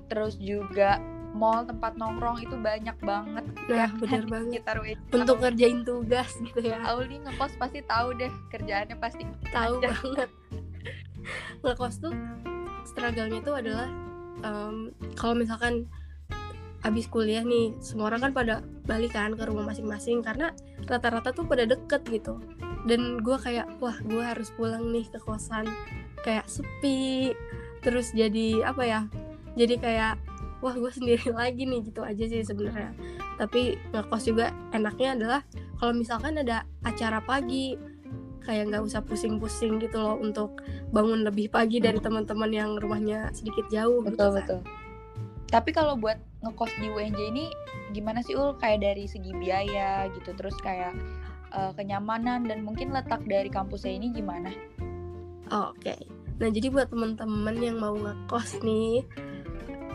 terus 0.09 0.37
juga 0.37 1.01
mall 1.33 1.65
tempat 1.65 1.97
nongkrong 1.97 2.45
itu 2.45 2.57
banyak 2.61 2.97
banget. 3.01 3.45
nah 3.67 3.77
ya, 3.85 3.89
bener 3.97 4.23
di 4.25 4.31
banget. 4.37 4.51
sekitar 4.61 4.77
UNJ. 4.81 5.01
untuk 5.17 5.37
ngerjain 5.41 5.79
tugas 5.83 6.31
gitu 6.39 6.61
ya. 6.61 6.79
Aul 6.85 7.05
nih 7.09 7.19
ngekos 7.25 7.53
pasti 7.57 7.81
tahu 7.85 8.09
deh 8.17 8.33
kerjaannya 8.53 8.97
pasti 9.01 9.23
tahu 9.49 9.75
banget. 9.81 10.31
Ngekos 11.65 11.95
tuh 12.03 12.15
struggle-nya 12.85 13.41
tuh 13.41 13.55
adalah 13.57 13.89
em, 14.43 14.91
kalau 15.17 15.35
misalkan 15.39 15.87
abis 16.83 17.07
kuliah 17.07 17.47
nih 17.47 17.79
semua 17.79 18.11
orang 18.11 18.27
kan 18.29 18.33
pada 18.35 18.55
balik 18.85 19.15
kan 19.15 19.39
ke 19.39 19.47
rumah 19.47 19.71
masing-masing 19.71 20.19
karena 20.19 20.51
rata-rata 20.85 21.31
tuh 21.31 21.47
pada 21.47 21.63
deket 21.65 22.03
gitu. 22.11 22.43
Dan 22.83 23.23
gue 23.23 23.39
kayak 23.39 23.79
wah 23.79 23.95
gue 24.03 24.21
harus 24.21 24.51
pulang 24.59 24.91
nih 24.91 25.07
ke 25.07 25.23
kosan. 25.23 25.65
Kayak 26.27 26.51
sepi 26.51 27.33
terus 27.83 28.15
jadi 28.15 28.63
apa 28.63 28.83
ya 28.87 29.01
jadi 29.59 29.75
kayak 29.79 30.15
wah 30.63 30.73
gue 30.73 30.93
sendiri 30.95 31.29
lagi 31.41 31.67
nih 31.67 31.81
gitu 31.91 32.01
aja 32.01 32.25
sih 32.25 32.47
sebenarnya 32.47 32.95
tapi 33.37 33.77
ngekos 33.91 34.25
juga 34.31 34.55
enaknya 34.73 35.19
adalah 35.19 35.41
kalau 35.83 35.93
misalkan 35.93 36.39
ada 36.39 36.63
acara 36.87 37.19
pagi 37.21 37.75
kayak 38.43 38.75
nggak 38.75 38.83
usah 38.83 39.01
pusing-pusing 39.03 39.79
gitu 39.79 39.99
loh 40.03 40.19
untuk 40.19 40.63
bangun 40.91 41.23
lebih 41.23 41.51
pagi 41.51 41.79
dari 41.79 41.99
teman-teman 42.03 42.51
yang 42.51 42.71
rumahnya 42.79 43.31
sedikit 43.31 43.67
jauh 43.71 44.03
gitu 44.03 44.19
betul 44.19 44.31
kan. 44.35 44.39
betul. 44.43 44.61
Tapi 45.53 45.71
kalau 45.71 45.95
buat 46.01 46.19
ngekos 46.43 46.73
di 46.81 46.89
UNJ 46.91 47.21
ini 47.29 47.45
gimana 47.93 48.25
sih 48.25 48.35
ul 48.35 48.57
kayak 48.59 48.83
dari 48.83 49.05
segi 49.05 49.31
biaya 49.37 50.09
gitu 50.11 50.33
terus 50.35 50.57
kayak 50.65 50.97
eh, 51.55 51.73
kenyamanan 51.77 52.49
dan 52.49 52.67
mungkin 52.67 52.91
letak 52.91 53.23
dari 53.29 53.53
kampusnya 53.53 53.95
ini 53.95 54.11
gimana? 54.11 54.51
Oke. 55.53 55.95
Nah, 56.41 56.49
jadi 56.49 56.73
buat 56.73 56.89
teman-teman 56.89 57.55
yang 57.61 57.79
mau 57.79 57.95
ngekos 57.95 58.65
nih, 58.65 59.05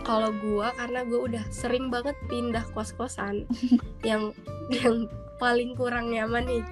kalau 0.08 0.32
gua 0.40 0.72
karena 0.80 1.04
gua 1.04 1.20
udah 1.28 1.44
sering 1.52 1.92
banget 1.92 2.16
pindah 2.32 2.64
kos-kosan 2.72 3.44
yang 4.08 4.32
yang 4.72 5.12
paling 5.38 5.76
kurang 5.76 6.10
nyaman 6.10 6.48
nih, 6.50 6.64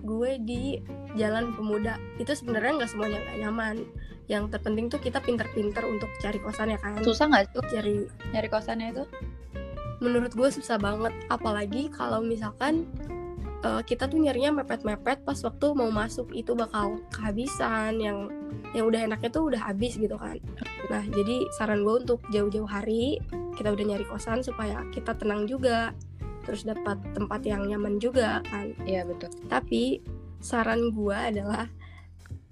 gue 0.00 0.30
di 0.40 0.62
Jalan 1.12 1.52
Pemuda. 1.52 2.00
Itu 2.16 2.32
sebenarnya 2.32 2.80
nggak 2.80 2.90
semuanya 2.90 3.20
nggak 3.20 3.38
nyaman. 3.44 3.76
Yang 4.24 4.56
terpenting 4.56 4.88
tuh 4.88 4.96
kita 5.04 5.20
pinter-pinter 5.20 5.84
untuk 5.84 6.08
cari 6.16 6.40
kosan 6.40 6.72
ya 6.72 6.80
kan. 6.80 7.04
Susah 7.04 7.28
nggak 7.28 7.52
Ul, 7.52 7.68
Cari 7.68 7.94
nyari 8.32 8.48
kosannya 8.48 8.96
itu? 8.96 9.04
menurut 10.02 10.36
gue 10.36 10.48
susah 10.52 10.76
banget 10.76 11.16
apalagi 11.32 11.88
kalau 11.88 12.20
misalkan 12.20 12.84
eh, 13.64 13.82
kita 13.88 14.06
tuh 14.06 14.20
nyarinya 14.20 14.60
mepet-mepet 14.62 15.24
pas 15.24 15.38
waktu 15.40 15.66
mau 15.72 15.88
masuk 15.88 16.30
itu 16.36 16.52
bakal 16.52 17.00
kehabisan 17.10 17.96
yang 17.98 18.28
yang 18.76 18.86
udah 18.86 19.08
enaknya 19.08 19.30
tuh 19.32 19.48
udah 19.50 19.60
habis 19.72 19.96
gitu 19.96 20.14
kan 20.20 20.36
nah 20.92 21.02
jadi 21.02 21.48
saran 21.56 21.82
gue 21.82 22.04
untuk 22.04 22.20
jauh-jauh 22.28 22.68
hari 22.68 23.18
kita 23.56 23.72
udah 23.72 23.84
nyari 23.84 24.04
kosan 24.04 24.44
supaya 24.44 24.84
kita 24.92 25.16
tenang 25.16 25.48
juga 25.48 25.96
terus 26.44 26.68
dapat 26.68 27.00
tempat 27.16 27.40
yang 27.48 27.64
nyaman 27.64 27.96
juga 27.96 28.44
kan 28.52 28.76
Iya 28.84 29.08
betul. 29.08 29.32
tapi 29.48 30.04
saran 30.44 30.92
gue 30.92 31.16
adalah 31.16 31.72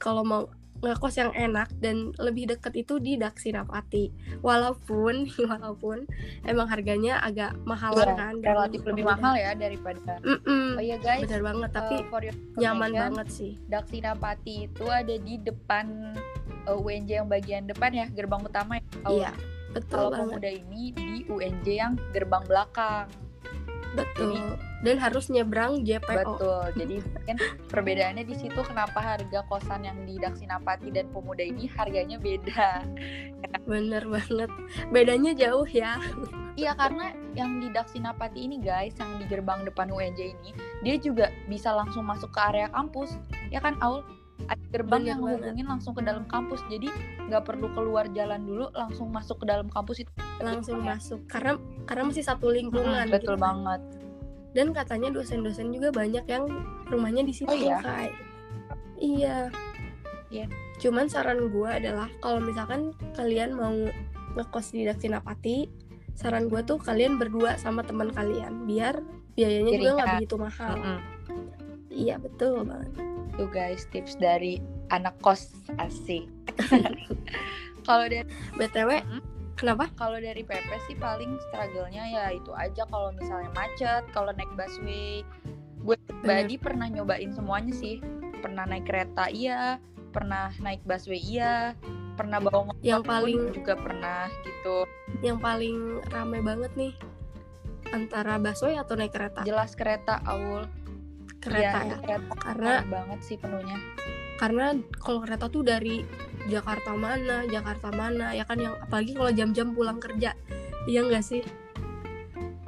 kalau 0.00 0.24
mau 0.24 0.42
ngekos 0.82 1.14
yang 1.14 1.30
enak 1.30 1.70
dan 1.78 2.10
lebih 2.18 2.50
deket 2.50 2.74
itu 2.76 2.98
di 2.98 3.14
Daksinapati 3.14 4.10
walaupun 4.42 5.30
walaupun 5.48 6.10
emang 6.42 6.66
harganya 6.66 7.18
agak 7.18 7.54
mahalan 7.62 8.02
Iya, 8.02 8.18
kan 8.18 8.34
relatif 8.42 8.80
lebih 8.82 9.04
udah- 9.04 9.14
mahal 9.14 9.34
ya 9.34 9.50
daripada. 9.54 10.12
Mm-mm, 10.20 10.66
Oh 10.74 10.82
iya 10.82 10.98
guys, 10.98 11.22
bener 11.24 11.42
banget 11.44 11.70
tapi 11.70 11.94
eh, 12.02 12.34
nyaman 12.58 12.90
banget 12.90 13.26
sih 13.30 13.52
Daksinapati 13.64 14.66
itu 14.66 14.84
ada 14.84 15.14
di 15.14 15.38
depan 15.38 16.18
eh, 16.66 16.74
UNJ 16.76 17.10
yang 17.16 17.28
bagian 17.28 17.64
depan 17.64 17.90
ya, 17.92 18.06
gerbang 18.08 18.42
utama 18.42 18.76
ya. 18.76 18.84
Iya 19.06 19.32
betul 19.70 19.96
Kalau 19.96 20.10
banget 20.10 20.34
pemuda 20.36 20.50
ini 20.52 20.82
di 20.92 21.08
UNJ 21.26 21.66
yang 21.70 21.92
gerbang 22.10 22.44
belakang. 22.44 23.06
betul 23.92 24.58
dan 24.82 24.98
harus 24.98 25.26
nyebrang 25.26 25.82
JPO 25.82 26.34
Betul. 26.36 26.62
Jadi 26.80 26.96
mungkin 27.00 27.36
perbedaannya 27.66 28.24
di 28.24 28.34
situ 28.34 28.60
kenapa 28.60 28.98
harga 28.98 29.46
kosan 29.46 29.82
yang 29.82 29.98
di 30.02 30.18
Daksinapati 30.18 30.90
dan 30.90 31.06
Pemuda 31.08 31.42
ini 31.42 31.70
harganya 31.70 32.18
beda. 32.18 32.82
bener 33.62 34.02
banget 34.04 34.50
bedanya 34.90 35.32
jauh 35.32 35.64
ya 35.64 36.00
Iya 36.52 36.76
karena 36.76 37.16
yang 37.32 37.58
di 37.58 37.72
Daksinapati 37.72 38.36
ini 38.36 38.60
guys, 38.60 38.92
yang 39.00 39.16
di 39.16 39.24
gerbang 39.24 39.64
depan 39.64 39.88
UNJ 39.88 40.36
ini, 40.36 40.50
dia 40.84 41.00
juga 41.00 41.32
bisa 41.48 41.72
langsung 41.72 42.04
masuk 42.04 42.28
ke 42.28 42.40
area 42.44 42.68
kampus. 42.68 43.16
Ya 43.48 43.56
kan 43.56 43.80
Aul? 43.80 44.04
Ada 44.44 44.60
gerbang 44.68 45.00
Bener 45.00 45.08
yang 45.08 45.20
banget. 45.24 45.38
hubungin 45.40 45.66
langsung 45.66 45.96
ke 45.96 46.04
dalam 46.04 46.28
kampus. 46.28 46.60
Jadi 46.68 46.92
nggak 47.24 47.48
perlu 47.48 47.72
keluar 47.72 48.04
jalan 48.12 48.44
dulu, 48.44 48.68
langsung 48.76 49.08
masuk 49.08 49.40
ke 49.40 49.46
dalam 49.48 49.72
kampus 49.72 50.04
itu. 50.04 50.12
langsung 50.42 50.82
Ya. 50.82 50.92
masuk 50.92 51.20
karena 51.24 51.56
karena 51.86 52.02
masih 52.04 52.24
satu 52.26 52.50
lingkungan 52.50 53.06
Mm, 53.06 53.14
betul 53.14 53.32
gitu 53.32 53.32
kan. 53.32 53.40
banget. 53.40 53.80
Dan 54.52 54.70
katanya 54.70 55.08
dosen-dosen 55.10 55.68
juga 55.68 55.88
banyak 55.90 56.24
yang 56.24 56.44
rumahnya 56.86 57.22
di 57.22 57.32
situ 57.32 57.48
Oh 57.48 57.56
iya? 57.56 57.78
Kai. 57.78 58.08
iya 58.96 59.36
Iya. 60.28 60.48
cuman 60.78 61.06
saran 61.06 61.48
gue 61.48 61.68
adalah 61.68 62.08
kalau 62.18 62.38
misalkan 62.38 62.92
kalian 63.12 63.52
mau 63.52 63.72
ngekos 64.32 64.72
di 64.72 64.82
Daksinapati 64.82 65.68
saran 66.12 66.46
gue 66.46 66.60
tuh 66.62 66.76
kalian 66.76 67.16
berdua 67.16 67.56
sama 67.56 67.80
teman 67.80 68.08
kalian 68.08 68.64
biar 68.64 69.00
biayanya 69.32 69.70
juga 69.70 69.90
nggak 69.90 69.98
Ringan. 70.02 70.16
begitu 70.18 70.36
mahal 70.36 70.72
Mm-mm. 70.74 70.98
iya 71.88 72.16
betul 72.16 72.62
banget 72.62 72.92
Tuh 73.32 73.48
guys, 73.48 73.88
tips 73.88 74.20
dari 74.20 74.60
anak 74.88 75.16
kos 75.18 75.56
asik. 75.80 76.28
Kalau 77.82 78.04
dari 78.04 78.28
btw 78.52 79.00
Mm. 79.00 79.20
Kenapa 79.54 79.88
kalau 79.94 80.16
dari 80.16 80.40
PP 80.40 80.70
sih 80.84 80.96
paling 80.96 81.36
struggle-nya 81.42 82.04
ya 82.04 82.24
itu 82.30 82.50
aja 82.52 82.82
kalau 82.86 83.12
misalnya 83.12 83.50
macet, 83.52 84.02
kalau 84.10 84.30
naik 84.30 84.50
busway. 84.52 85.22
Gue 85.78 85.96
pribadi 85.98 86.54
pernah 86.56 86.86
nyobain 86.86 87.30
semuanya 87.30 87.72
sih. 87.72 87.98
Pernah 88.38 88.64
naik 88.64 88.84
kereta 88.84 89.26
iya, 89.26 89.78
pernah 90.10 90.50
naik 90.56 90.82
busway 90.82 91.18
iya, 91.18 91.74
pernah 92.12 92.38
bawa 92.38 92.68
motor 92.68 92.82
Yang 92.82 93.02
paling- 93.02 93.46
juga 93.52 93.74
pernah 93.74 94.26
gitu. 94.42 94.76
yang 95.20 95.38
paling 95.38 95.78
rame 96.08 96.38
banget 96.40 96.72
nih 96.74 96.94
antara 97.88 98.36
busway 98.36 98.74
atau 98.74 98.94
naik 98.94 99.10
kereta 99.10 99.42
Jelas 99.42 99.72
kereta 99.72 100.22
Aul. 100.24 100.64
kereta 101.38 101.82
Iya, 101.82 101.90
ya 101.90 101.96
kereta 101.98 102.34
karena 102.38 102.72
banget 102.86 103.20
sih 103.20 103.34
penuhnya. 103.34 103.74
karena 104.36 104.66
kalau 104.96 105.18
kereta 105.20 105.46
tuh 105.46 105.62
dari 105.62 106.06
Jakarta 106.50 106.94
mana 106.94 107.46
Jakarta 107.46 107.88
mana 107.94 108.34
ya 108.34 108.42
kan 108.42 108.58
yang 108.58 108.74
apalagi 108.82 109.14
kalau 109.14 109.30
jam-jam 109.30 109.74
pulang 109.74 109.98
kerja 110.02 110.34
iya 110.86 111.00
nggak 111.02 111.24
sih 111.24 111.42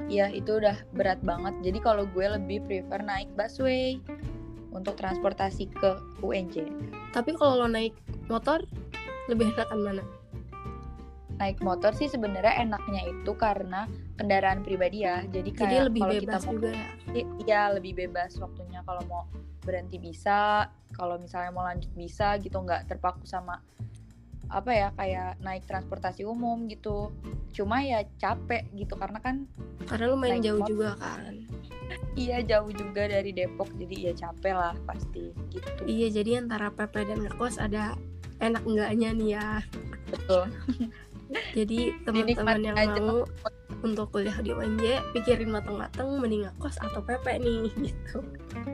Iya, 0.05 0.29
itu 0.29 0.61
udah 0.61 0.85
berat 0.93 1.17
banget. 1.25 1.65
Jadi 1.65 1.81
kalau 1.81 2.05
gue 2.05 2.37
lebih 2.37 2.61
prefer 2.69 3.01
naik 3.01 3.25
busway 3.33 3.97
untuk 4.69 4.99
transportasi 4.99 5.71
ke 5.71 5.97
UNJ. 6.19 6.67
tapi 7.15 7.31
kalau 7.33 7.63
lo 7.63 7.67
naik 7.71 7.95
motor 8.27 8.59
lebih 9.31 9.55
enakan 9.55 9.79
mana 9.81 10.03
naik 11.35 11.59
motor 11.59 11.91
sih 11.91 12.07
sebenarnya 12.07 12.63
enaknya 12.63 13.11
itu 13.11 13.31
karena 13.35 13.87
kendaraan 14.15 14.63
pribadi 14.63 15.03
ya. 15.03 15.23
Jadi 15.27 15.49
kayak 15.51 15.67
jadi 15.67 15.77
lebih 15.91 16.01
kalau 16.03 16.13
bebas 16.15 16.23
kita 16.23 16.37
mau 16.39 16.53
juga 16.55 16.69
ya 16.71 16.87
iya 17.43 17.61
lebih 17.71 17.93
bebas 17.95 18.31
waktunya 18.39 18.79
kalau 18.87 19.03
mau 19.07 19.23
berhenti 19.65 19.97
bisa, 19.97 20.69
kalau 20.95 21.19
misalnya 21.19 21.51
mau 21.51 21.67
lanjut 21.67 21.91
bisa 21.93 22.39
gitu 22.39 22.55
nggak 22.55 22.87
terpaku 22.87 23.27
sama 23.27 23.59
apa 24.45 24.71
ya 24.71 24.87
kayak 24.93 25.41
naik 25.41 25.67
transportasi 25.67 26.23
umum 26.23 26.69
gitu. 26.71 27.11
Cuma 27.51 27.81
ya 27.83 28.05
capek 28.21 28.65
gitu 28.77 28.95
karena 28.95 29.19
kan 29.19 29.49
karena 29.85 30.05
lumayan 30.15 30.39
Naik 30.39 30.45
jauh 30.47 30.59
motor. 30.61 30.71
juga 30.71 30.89
kan. 30.97 31.33
Iya 32.15 32.37
jauh 32.41 32.71
juga 32.71 33.03
dari 33.11 33.31
Depok 33.35 33.69
jadi 33.77 33.95
ya 34.11 34.13
capek 34.15 34.53
lah 34.55 34.75
pasti 34.87 35.35
gitu. 35.51 35.81
Iya 35.85 36.07
jadi 36.21 36.45
antara 36.45 36.71
PP 36.71 36.93
dan 37.05 37.19
ngekos 37.27 37.59
ada 37.59 37.99
enak 38.39 38.63
enggaknya 38.63 39.09
nih 39.13 39.29
ya. 39.37 39.49
Betul. 40.09 40.43
Jadi 41.57 41.79
teman-teman 42.05 42.59
yang 42.61 42.77
mau 43.01 43.25
untuk 43.85 44.09
kuliah 44.09 44.33
di 44.41 44.49
UNJ 44.49 45.13
pikirin 45.13 45.53
mateng-mateng 45.53 46.17
mending 46.17 46.49
ngekos 46.49 46.81
atau 46.81 47.05
PP 47.05 47.37
nih 47.37 47.69
gitu. 47.85 48.25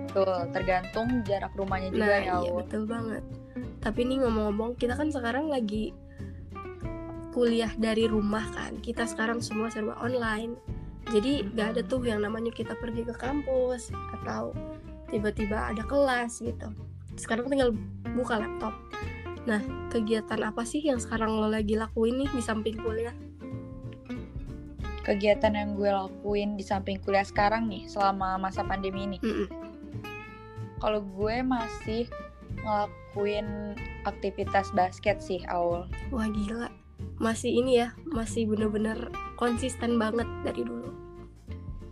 Betul 0.07 0.47
tergantung 0.55 1.07
jarak 1.27 1.51
rumahnya 1.59 1.91
juga 1.91 2.07
nah 2.07 2.15
ya 2.15 2.35
iya 2.39 2.51
Ul. 2.51 2.63
betul 2.63 2.83
banget. 2.87 3.23
Tapi 3.83 3.99
nih 4.07 4.17
ngomong-ngomong 4.23 4.79
kita 4.79 4.95
kan 4.95 5.11
sekarang 5.11 5.51
lagi 5.51 5.91
kuliah 7.35 7.71
dari 7.75 8.07
rumah 8.07 8.47
kan. 8.55 8.79
Kita 8.79 9.03
sekarang 9.03 9.43
semua 9.43 9.67
serba 9.67 9.99
online. 9.99 10.55
Jadi 11.11 11.43
gak 11.51 11.75
ada 11.75 11.81
tuh 11.83 12.07
yang 12.07 12.23
namanya 12.23 12.55
kita 12.55 12.71
pergi 12.79 13.03
ke 13.03 13.15
kampus 13.19 13.91
atau 14.21 14.55
tiba-tiba 15.11 15.75
ada 15.75 15.83
kelas 15.83 16.39
gitu. 16.39 16.71
Sekarang 17.19 17.51
tinggal 17.51 17.75
buka 18.15 18.39
laptop. 18.39 18.71
Nah 19.43 19.59
kegiatan 19.91 20.39
apa 20.39 20.63
sih 20.63 20.79
yang 20.79 21.01
sekarang 21.03 21.35
lo 21.35 21.51
lagi 21.51 21.75
lakuin 21.75 22.23
nih 22.23 22.29
di 22.31 22.39
samping 22.39 22.79
kuliah 22.79 23.11
kegiatan 25.01 25.53
yang 25.53 25.73
gue 25.73 25.89
lakuin 25.89 26.55
di 26.57 26.63
samping 26.65 27.01
kuliah 27.01 27.25
sekarang 27.25 27.67
nih 27.67 27.89
selama 27.89 28.37
masa 28.37 28.61
pandemi 28.65 29.05
ini. 29.05 29.17
Mm-mm. 29.21 29.47
kalau 30.81 31.05
gue 31.05 31.45
masih 31.45 32.09
ngelakuin 32.65 33.77
aktivitas 34.09 34.73
basket 34.73 35.21
sih 35.21 35.41
Aul. 35.49 35.85
Wah 36.09 36.25
gila. 36.25 36.73
Masih 37.21 37.53
ini 37.53 37.85
ya 37.85 37.93
masih 38.09 38.49
bener-bener 38.49 39.13
konsisten 39.37 40.01
banget 40.01 40.25
dari 40.41 40.65
dulu. 40.65 40.89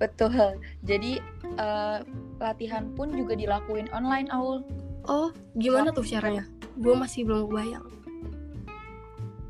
Betul. 0.01 0.57
Jadi 0.81 1.21
eh, 1.57 1.97
latihan 2.41 2.89
pun 2.97 3.13
juga 3.13 3.37
dilakuin 3.37 3.93
online 3.93 4.29
Aul. 4.33 4.65
Oh 5.05 5.29
gimana 5.53 5.93
tuh 5.93 6.05
caranya? 6.05 6.49
gue 6.79 6.95
masih 6.95 7.27
belum 7.27 7.51
kebayang. 7.51 7.87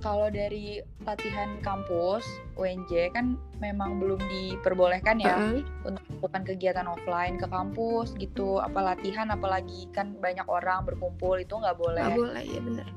Kalau 0.01 0.27
dari 0.33 0.81
latihan 1.07 1.55
kampus 1.63 2.27
UNJ 2.59 3.15
kan 3.15 3.39
memang 3.63 4.03
belum 4.03 4.19
diperbolehkan 4.27 5.23
ya 5.23 5.39
Heeh. 5.39 5.63
untuk 5.87 6.03
melakukan 6.11 6.43
kegiatan 6.43 6.87
offline 6.91 7.39
ke 7.39 7.47
kampus 7.47 8.11
gitu. 8.19 8.59
Apa 8.59 8.93
latihan 8.93 9.31
apalagi 9.31 9.87
kan 9.95 10.19
banyak 10.19 10.43
orang 10.51 10.83
berkumpul 10.83 11.39
itu 11.39 11.55
nggak 11.55 11.77
boleh. 11.79 12.03
Nggak 12.03 12.19
boleh 12.19 12.43
ya 12.43 12.59
bener. 12.59 12.87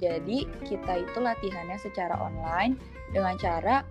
Jadi 0.00 0.38
kita 0.68 0.92
itu 1.00 1.18
latihannya 1.20 1.78
secara 1.80 2.16
online 2.20 2.76
dengan 3.12 3.36
cara 3.40 3.84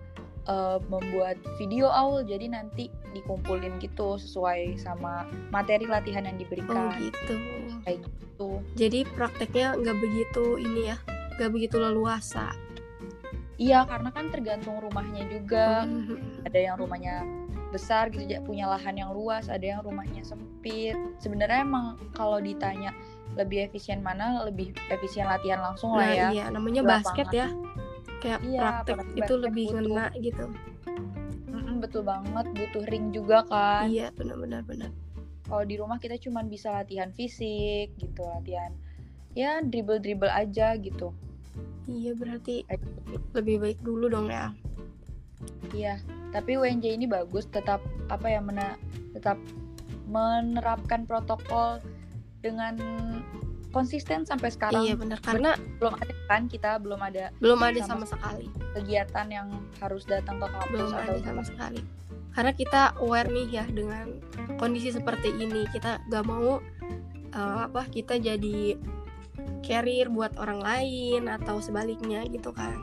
eh, 0.46 0.78
membuat 0.86 1.34
video 1.58 1.90
aul. 1.90 2.22
Jadi 2.22 2.54
nanti 2.54 2.86
dikumpulin 3.10 3.82
gitu 3.82 4.14
sesuai 4.14 4.78
sama 4.78 5.26
materi 5.50 5.90
latihan 5.90 6.22
yang 6.22 6.38
oh 6.38 6.42
diberikan 6.46 6.94
gitu. 7.02 7.34
Kayak 7.82 7.98
gitu. 8.06 8.48
Jadi 8.78 9.00
prakteknya 9.18 9.74
nggak 9.74 9.98
begitu 9.98 10.44
ini 10.62 10.94
ya 10.94 10.98
nggak 11.40 11.56
begitu 11.56 11.80
leluasa 11.80 12.69
iya 13.60 13.84
karena 13.84 14.08
kan 14.08 14.32
tergantung 14.32 14.80
rumahnya 14.80 15.28
juga. 15.28 15.84
Mhm. 15.84 16.48
ada 16.48 16.56
yang 16.58 16.76
rumahnya 16.80 17.14
besar 17.70 18.08
gitu 18.10 18.26
punya 18.42 18.66
lahan 18.66 18.96
yang 18.98 19.12
luas 19.12 19.46
ada 19.52 19.62
yang 19.62 19.84
rumahnya 19.84 20.24
sempit. 20.24 20.96
Sebenarnya 21.20 21.62
emang 21.62 22.00
kalau 22.16 22.40
ditanya 22.40 22.90
lebih 23.38 23.68
efisien 23.68 24.00
mana 24.02 24.42
lebih 24.48 24.72
efisien 24.90 25.28
latihan 25.28 25.60
langsung 25.62 25.94
lah 25.94 26.08
nah 26.08 26.16
ya. 26.16 26.28
iya 26.34 26.44
namanya 26.50 26.82
di 26.82 26.88
basket 26.88 27.28
lapangan. 27.28 27.38
ya. 27.38 27.48
Kayak 28.20 28.38
Iya, 28.44 28.60
praktek 28.60 28.96
itu 29.16 29.34
lebih 29.38 29.66
butuh. 29.70 29.80
ngena 29.80 30.04
gitu. 30.18 30.44
Mm-mm, 31.46 31.76
betul 31.78 32.02
banget 32.02 32.46
butuh 32.52 32.82
ring 32.90 33.06
juga 33.14 33.38
kan. 33.46 33.86
Iya 33.86 34.10
benar-benar 34.16 34.64
benar 34.66 34.90
kalau 35.50 35.66
di 35.66 35.74
rumah 35.74 35.98
kita 35.98 36.14
cuman 36.14 36.46
bisa 36.46 36.70
latihan 36.70 37.10
fisik 37.10 37.90
gitu 37.98 38.22
latihan 38.22 38.70
ya 39.34 39.58
dribble 39.58 39.98
dribble 39.98 40.30
aja 40.30 40.78
gitu 40.78 41.10
iya 41.90 42.12
berarti 42.14 42.62
gitu. 42.64 43.18
lebih 43.34 43.56
baik 43.58 43.78
dulu 43.82 44.06
dong 44.06 44.30
ya. 44.30 44.54
Iya 45.74 45.98
tapi 46.30 46.54
UNJ 46.54 46.94
ini 46.94 47.06
bagus 47.10 47.50
tetap 47.50 47.82
apa 48.06 48.26
ya 48.30 48.38
mena 48.38 48.78
tetap 49.14 49.36
menerapkan 50.06 51.06
protokol 51.06 51.82
dengan 52.42 52.78
konsisten 53.70 54.26
sampai 54.26 54.50
sekarang. 54.50 54.82
Iya 54.86 54.94
benar 54.98 55.18
karena 55.22 55.54
belum 55.78 55.94
ada 55.94 56.12
kan 56.26 56.50
kita 56.50 56.78
belum 56.82 56.98
ada 57.02 57.30
belum 57.38 57.58
ada 57.62 57.78
sama 57.86 58.06
sama 58.06 58.18
sekali. 58.18 58.46
kegiatan 58.74 59.26
yang 59.30 59.48
harus 59.82 60.02
datang 60.06 60.38
ke 60.38 60.46
kampus 60.46 60.70
belum 60.70 60.90
atau 60.94 61.14
ada 61.14 61.22
sama 61.22 61.42
sekali. 61.46 61.80
Karena 62.30 62.52
kita 62.54 62.82
aware 63.02 63.30
nih 63.30 63.46
ya 63.50 63.64
dengan 63.66 64.06
kondisi 64.58 64.94
seperti 64.94 65.34
ini. 65.34 65.66
Kita 65.70 65.98
gak 66.06 66.24
mau 66.26 66.62
eh, 67.34 67.58
apa 67.66 67.86
kita 67.90 68.18
jadi 68.22 68.78
carrier 69.60 70.08
buat 70.10 70.34
orang 70.38 70.60
lain 70.62 71.28
atau 71.28 71.58
sebaliknya 71.62 72.24
gitu 72.28 72.50
kan. 72.54 72.78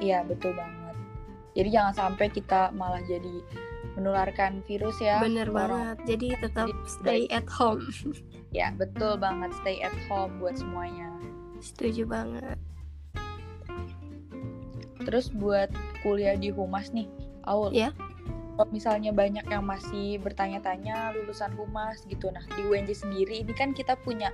Iya 0.00 0.24
betul 0.26 0.56
banget. 0.56 0.96
Jadi 1.54 1.68
jangan 1.70 1.94
sampai 1.94 2.26
kita 2.34 2.74
malah 2.74 3.00
jadi 3.06 3.40
menularkan 3.94 4.58
virus 4.66 4.98
ya 4.98 5.22
bener 5.22 5.48
orang. 5.54 5.54
banget. 5.54 5.96
Jadi 6.14 6.26
tetap 6.42 6.68
stay 6.86 7.26
at 7.30 7.46
home. 7.48 7.84
Ya 8.54 8.70
betul 8.70 9.18
banget. 9.18 9.50
Stay 9.66 9.82
at 9.82 9.90
home 10.06 10.38
buat 10.38 10.54
semuanya. 10.54 11.10
Setuju 11.58 12.06
banget. 12.06 12.54
Terus 15.02 15.26
buat 15.34 15.74
kuliah 16.06 16.38
di 16.38 16.54
humas 16.54 16.94
nih 16.94 17.10
Aul. 17.50 17.74
Ya. 17.74 17.90
kalau 18.54 18.70
misalnya 18.70 19.10
banyak 19.10 19.42
yang 19.50 19.66
masih 19.66 20.22
bertanya-tanya 20.22 21.18
lulusan 21.18 21.50
humas 21.58 22.06
gitu. 22.06 22.30
Nah 22.30 22.46
di 22.54 22.62
UNJ 22.62 22.94
sendiri 22.94 23.42
ini 23.42 23.50
kan 23.50 23.74
kita 23.74 23.98
punya 23.98 24.30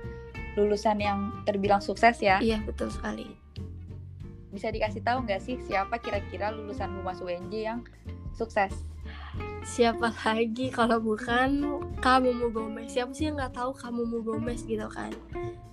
lulusan 0.59 0.97
yang 0.99 1.31
terbilang 1.47 1.79
sukses 1.79 2.19
ya. 2.19 2.39
Iya 2.43 2.59
betul 2.67 2.91
sekali. 2.91 3.27
Bisa 4.51 4.67
dikasih 4.67 4.99
tahu 5.03 5.23
nggak 5.23 5.39
sih 5.39 5.55
siapa 5.63 5.95
kira-kira 6.03 6.51
lulusan 6.51 6.91
humas 6.99 7.23
UNJ 7.23 7.53
yang 7.55 7.79
sukses? 8.35 8.71
Siapa 9.63 10.11
lagi? 10.27 10.67
Kalau 10.73 10.99
bukan 10.99 11.79
kamu 12.03 12.29
mau 12.35 12.49
Gomez. 12.51 12.91
Siapa 12.91 13.13
sih 13.15 13.29
yang 13.31 13.39
nggak 13.39 13.55
tahu 13.55 13.71
kamu 13.71 14.01
mau 14.09 14.21
Gomez 14.25 14.65
gitu 14.67 14.85
kan? 14.91 15.13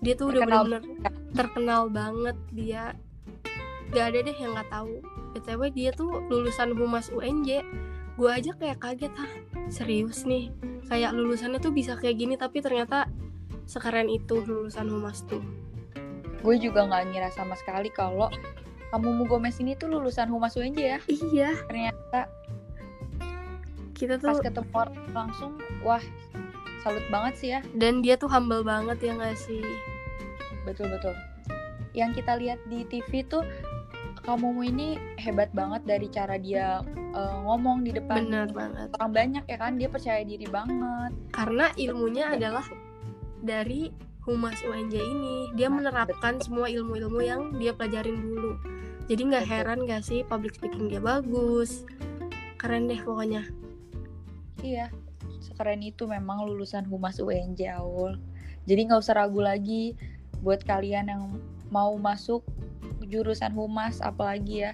Dia 0.04 0.14
tuh 0.14 0.30
udah 0.30 0.46
Terkenal. 0.46 0.62
benar-benar 0.64 1.12
terkenal 1.34 1.82
banget. 1.90 2.36
Dia 2.54 2.82
gak 3.88 4.04
ada 4.14 4.18
deh 4.20 4.36
yang 4.36 4.52
nggak 4.54 4.70
tahu. 4.70 4.94
Btw 5.34 5.62
dia 5.72 5.90
tuh 5.92 6.22
lulusan 6.28 6.76
humas 6.76 7.08
UNJ 7.10 7.64
gue 8.18 8.30
aja 8.30 8.50
kayak 8.58 8.82
kaget 8.82 9.12
ah 9.14 9.32
serius 9.70 10.26
nih? 10.26 10.50
Kayak 10.90 11.14
lulusannya 11.14 11.58
tuh 11.62 11.70
bisa 11.70 11.94
kayak 11.94 12.18
gini 12.18 12.34
tapi 12.34 12.58
ternyata 12.58 13.06
sekeren 13.68 14.08
itu 14.08 14.40
lulusan 14.48 14.88
humas 14.88 15.20
tuh. 15.28 15.44
Gue 16.40 16.56
juga 16.56 16.88
nggak 16.88 17.12
ngira 17.12 17.30
sama 17.36 17.52
sekali 17.60 17.92
kalau 17.92 18.32
kamu 18.88 19.20
Mu 19.20 19.24
Gomez 19.28 19.60
ini 19.60 19.76
tuh 19.76 19.92
lulusan 19.92 20.32
humas 20.32 20.56
UNJ 20.56 20.78
ya? 20.80 20.98
Iya. 21.28 21.50
Ternyata 21.68 22.32
kita 23.92 24.16
pas 24.16 24.40
tuh 24.40 24.46
ketemu 24.46 24.70
orang 24.72 24.96
langsung 25.12 25.52
wah 25.84 26.00
salut 26.80 27.04
banget 27.12 27.34
sih 27.36 27.48
ya. 27.52 27.60
Dan 27.76 28.00
dia 28.00 28.16
tuh 28.16 28.32
humble 28.32 28.64
banget 28.64 28.96
ya 29.04 29.12
nggak 29.12 29.36
sih? 29.36 29.60
Betul 30.64 30.88
betul. 30.88 31.12
Yang 31.92 32.24
kita 32.24 32.32
lihat 32.40 32.60
di 32.72 32.88
TV 32.88 33.26
tuh 33.28 33.44
kamu 34.24 34.60
ini 34.64 34.96
hebat 35.20 35.52
banget 35.52 35.84
dari 35.84 36.08
cara 36.08 36.40
dia 36.40 36.80
eh, 36.94 37.36
ngomong 37.44 37.84
di 37.84 37.92
depan 37.92 38.28
benar 38.28 38.48
banget. 38.52 38.88
orang 38.96 39.12
banyak 39.12 39.44
ya 39.44 39.56
kan? 39.60 39.76
Dia 39.76 39.88
percaya 39.92 40.24
diri 40.24 40.48
banget. 40.48 41.12
Karena 41.36 41.68
ilmunya 41.76 42.32
adalah 42.32 42.64
dari 43.42 43.90
humas 44.24 44.60
UNJ 44.64 44.94
ini. 44.98 45.36
Dia 45.56 45.72
menerapkan 45.72 46.38
semua 46.42 46.68
ilmu-ilmu 46.68 47.20
yang 47.24 47.42
dia 47.56 47.72
pelajarin 47.72 48.18
dulu. 48.18 48.58
Jadi 49.08 49.22
nggak 49.32 49.46
heran 49.48 49.88
gak 49.88 50.04
sih 50.04 50.20
public 50.26 50.60
speaking 50.60 50.92
dia 50.92 51.00
bagus? 51.00 51.86
Keren 52.60 52.90
deh 52.90 53.00
pokoknya. 53.00 53.46
Iya 54.60 54.92
sekeren 55.48 55.82
itu 55.82 56.06
memang 56.06 56.44
lulusan 56.44 56.86
humas 56.86 57.18
UNJ 57.18 57.72
Aul 57.78 58.18
jadi 58.68 58.86
nggak 58.90 59.00
usah 59.02 59.18
ragu 59.18 59.40
lagi 59.40 59.96
buat 60.44 60.62
kalian 60.62 61.10
yang 61.10 61.22
mau 61.72 61.96
masuk 61.98 62.44
jurusan 63.08 63.50
humas 63.56 63.98
apalagi 64.04 64.68
ya 64.68 64.72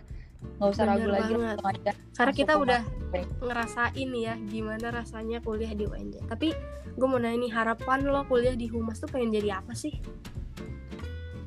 nggak 0.54 0.70
usah 0.70 0.84
ragu 0.84 1.02
Bener 1.02 1.12
lagi 1.12 1.32
banget. 1.32 1.46
langsung 1.56 1.66
aja 1.68 1.92
karena 2.14 2.32
kita 2.32 2.52
udah 2.54 2.80
UNJ. 3.10 3.16
ngerasain 3.40 4.10
ya 4.12 4.34
gimana 4.44 4.86
rasanya 4.88 5.38
kuliah 5.40 5.72
di 5.72 5.84
UNJ 5.84 6.14
tapi 6.24 6.48
gue 6.90 7.06
mau 7.06 7.18
nanya 7.18 7.38
nih 7.38 7.50
harapan 7.50 7.98
lo 8.04 8.22
kuliah 8.24 8.54
di 8.54 8.66
humas 8.66 8.98
tuh 8.98 9.08
pengen 9.08 9.34
jadi 9.34 9.58
apa 9.58 9.74
sih 9.74 9.98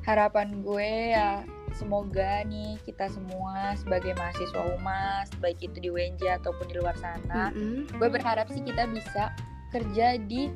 harapan 0.02 0.60
gue 0.60 0.90
ya 1.12 1.44
semoga 1.70 2.40
nih 2.42 2.80
kita 2.82 3.08
semua 3.08 3.76
sebagai 3.76 4.12
mahasiswa 4.14 4.60
humas 4.66 5.28
baik 5.38 5.60
itu 5.62 5.78
di 5.78 5.88
UNJ 5.88 6.38
ataupun 6.38 6.64
di 6.64 6.76
luar 6.76 6.96
sana 6.96 7.52
Mm-mm. 7.52 7.88
gue 7.90 8.08
berharap 8.08 8.48
sih 8.48 8.60
kita 8.60 8.88
bisa 8.88 9.32
kerja 9.68 10.16
di 10.18 10.48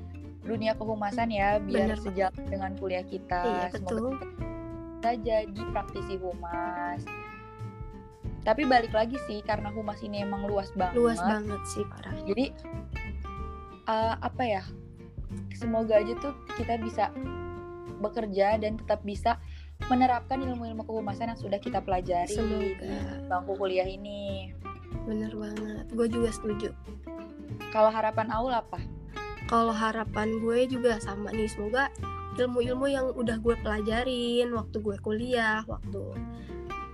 dunia 0.43 0.75
kehumasan 0.75 1.29
ya 1.29 1.57
biar 1.57 1.93
Bener 1.93 2.01
sejalan 2.01 2.45
dengan 2.49 2.73
kuliah 2.75 3.05
kita 3.05 3.41
Iya, 3.41 3.67
semoga 3.71 3.93
betul. 3.93 4.12
kita 4.99 5.11
jadi 5.21 5.61
praktisi 5.71 6.15
humas. 6.17 7.03
Tapi 8.43 8.67
balik 8.67 8.91
lagi 8.91 9.15
sih 9.31 9.39
karena 9.43 9.71
humas 9.71 10.03
ini 10.03 10.23
emang 10.23 10.47
luas 10.47 10.71
banget. 10.75 10.99
luas 10.99 11.19
banget 11.23 11.63
sih 11.71 11.87
parah 11.87 12.15
Jadi 12.27 12.51
uh, 13.87 14.15
apa 14.19 14.43
ya? 14.43 14.63
Semoga 15.55 16.03
aja 16.03 16.13
tuh 16.19 16.35
kita 16.59 16.77
bisa 16.83 17.15
bekerja 18.03 18.59
dan 18.59 18.75
tetap 18.83 19.01
bisa 19.07 19.39
menerapkan 19.87 20.43
ilmu-ilmu 20.43 20.83
kehumasan 20.83 21.31
yang 21.31 21.39
sudah 21.39 21.59
kita 21.59 21.79
pelajari 21.79 22.35
Semoga. 22.35 22.83
di 22.83 22.91
bangku 23.27 23.55
kuliah 23.55 23.87
ini. 23.87 24.51
bener 25.09 25.33
banget 25.33 25.89
gue 25.89 26.05
juga 26.07 26.29
setuju 26.31 26.69
Kalau 27.73 27.89
harapan 27.89 28.29
Aul 28.29 28.53
apa? 28.53 28.77
kalau 29.49 29.73
harapan 29.73 30.39
gue 30.39 30.65
juga 30.69 30.97
sama 31.01 31.33
nih 31.33 31.49
semoga 31.49 31.89
ilmu-ilmu 32.37 32.87
yang 32.89 33.07
udah 33.13 33.37
gue 33.37 33.57
pelajarin 33.61 34.49
waktu 34.53 34.77
gue 34.81 34.97
kuliah 35.01 35.61
waktu 35.65 36.01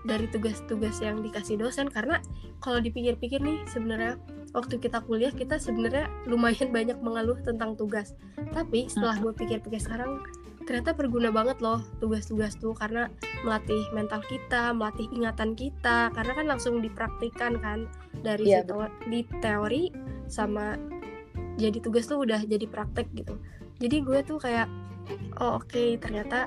dari 0.09 0.27
tugas-tugas 0.33 0.99
yang 1.05 1.21
dikasih 1.21 1.61
dosen. 1.61 1.93
Karena 1.93 2.19
kalau 2.65 2.81
dipikir-pikir 2.81 3.45
nih 3.45 3.69
sebenarnya 3.69 4.17
waktu 4.57 4.81
kita 4.81 5.05
kuliah 5.05 5.29
kita 5.29 5.61
sebenarnya 5.61 6.09
lumayan 6.25 6.73
banyak 6.73 6.97
mengeluh 7.05 7.37
tentang 7.45 7.77
tugas. 7.77 8.17
Tapi 8.57 8.89
setelah 8.89 9.21
gue 9.21 9.37
pikir-pikir 9.37 9.79
sekarang 9.79 10.25
ternyata 10.65 10.93
berguna 10.93 11.29
banget 11.33 11.61
loh 11.61 11.85
tugas-tugas 12.01 12.57
tuh. 12.57 12.73
Karena 12.73 13.13
melatih 13.45 13.85
mental 13.93 14.25
kita 14.25 14.73
melatih 14.73 15.07
ingatan 15.13 15.53
kita. 15.53 16.09
Karena 16.17 16.33
kan 16.33 16.47
langsung 16.49 16.81
dipraktikan 16.81 17.61
kan. 17.61 17.85
Dari 18.25 18.51
Iya, 18.51 18.65
situ 18.67 18.81
di 19.13 19.21
teori 19.45 19.93
sama 20.27 20.75
jadi 21.61 21.79
tugas 21.79 22.09
tuh 22.09 22.25
udah 22.25 22.43
jadi 22.49 22.65
praktek 22.67 23.07
gitu. 23.15 23.37
Jadi 23.79 24.03
gue 24.03 24.19
tuh 24.27 24.43
kayak 24.43 24.67
oh 25.41 25.63
oke 25.63 25.85
ternyata 26.03 26.47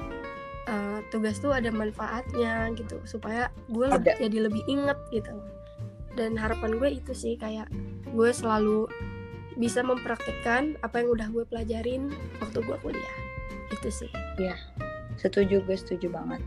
eh, 0.63 0.99
tugas 1.09 1.37
tuh 1.37 1.51
ada 1.51 1.69
manfaatnya 1.69 2.69
gitu 2.73 3.01
supaya 3.03 3.49
gue 3.67 3.85
leb- 3.85 4.03
Ada. 4.03 4.19
jadi 4.19 4.37
lebih 4.45 4.63
inget 4.65 4.99
gitu 5.09 5.33
dan 6.11 6.35
harapan 6.35 6.75
gue 6.75 6.89
itu 6.93 7.11
sih 7.11 7.35
kayak 7.35 7.71
gue 8.07 8.29
selalu 8.29 8.85
bisa 9.55 9.79
mempraktekkan 9.79 10.75
apa 10.79 10.99
yang 10.99 11.09
udah 11.09 11.27
gue 11.29 11.43
pelajarin 11.45 12.11
waktu 12.37 12.59
gue 12.59 12.77
kuliah 12.79 13.17
itu 13.69 13.89
sih 13.89 14.11
Setuju 15.13 15.61
gue 15.61 15.77
setuju 15.77 16.09
banget. 16.09 16.41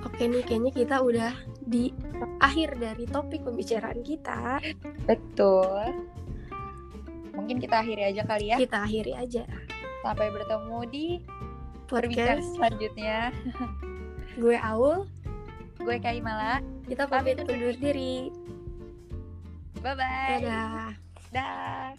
oke 0.00 0.18
nih 0.20 0.42
kayaknya 0.42 0.72
kita 0.72 0.96
udah 0.98 1.32
di 1.62 1.90
akhir 2.38 2.76
dari 2.76 3.04
topik 3.04 3.42
pembicaraan 3.42 4.00
kita 4.00 4.60
Betul. 5.04 5.88
Mungkin 7.32 7.62
kita 7.62 7.80
akhiri 7.80 8.02
aja 8.04 8.22
kali 8.24 8.50
ya. 8.50 8.56
kita 8.58 8.82
akhiri 8.82 9.14
aja 9.14 9.46
Sampai 10.00 10.28
bertemu 10.28 10.78
di 10.86 11.06
podcast 11.88 12.44
selanjutnya. 12.54 13.32
gue 14.40 14.56
Aul 14.60 15.08
Gue 15.78 15.96
Kaimala. 15.98 16.62
kita 16.86 17.08
pamit 17.08 17.40
undur 17.42 17.74
diri 17.74 18.30
Bye 19.82 19.94
bye. 19.94 20.38
dadah 20.42 20.94
Dah. 21.32 21.92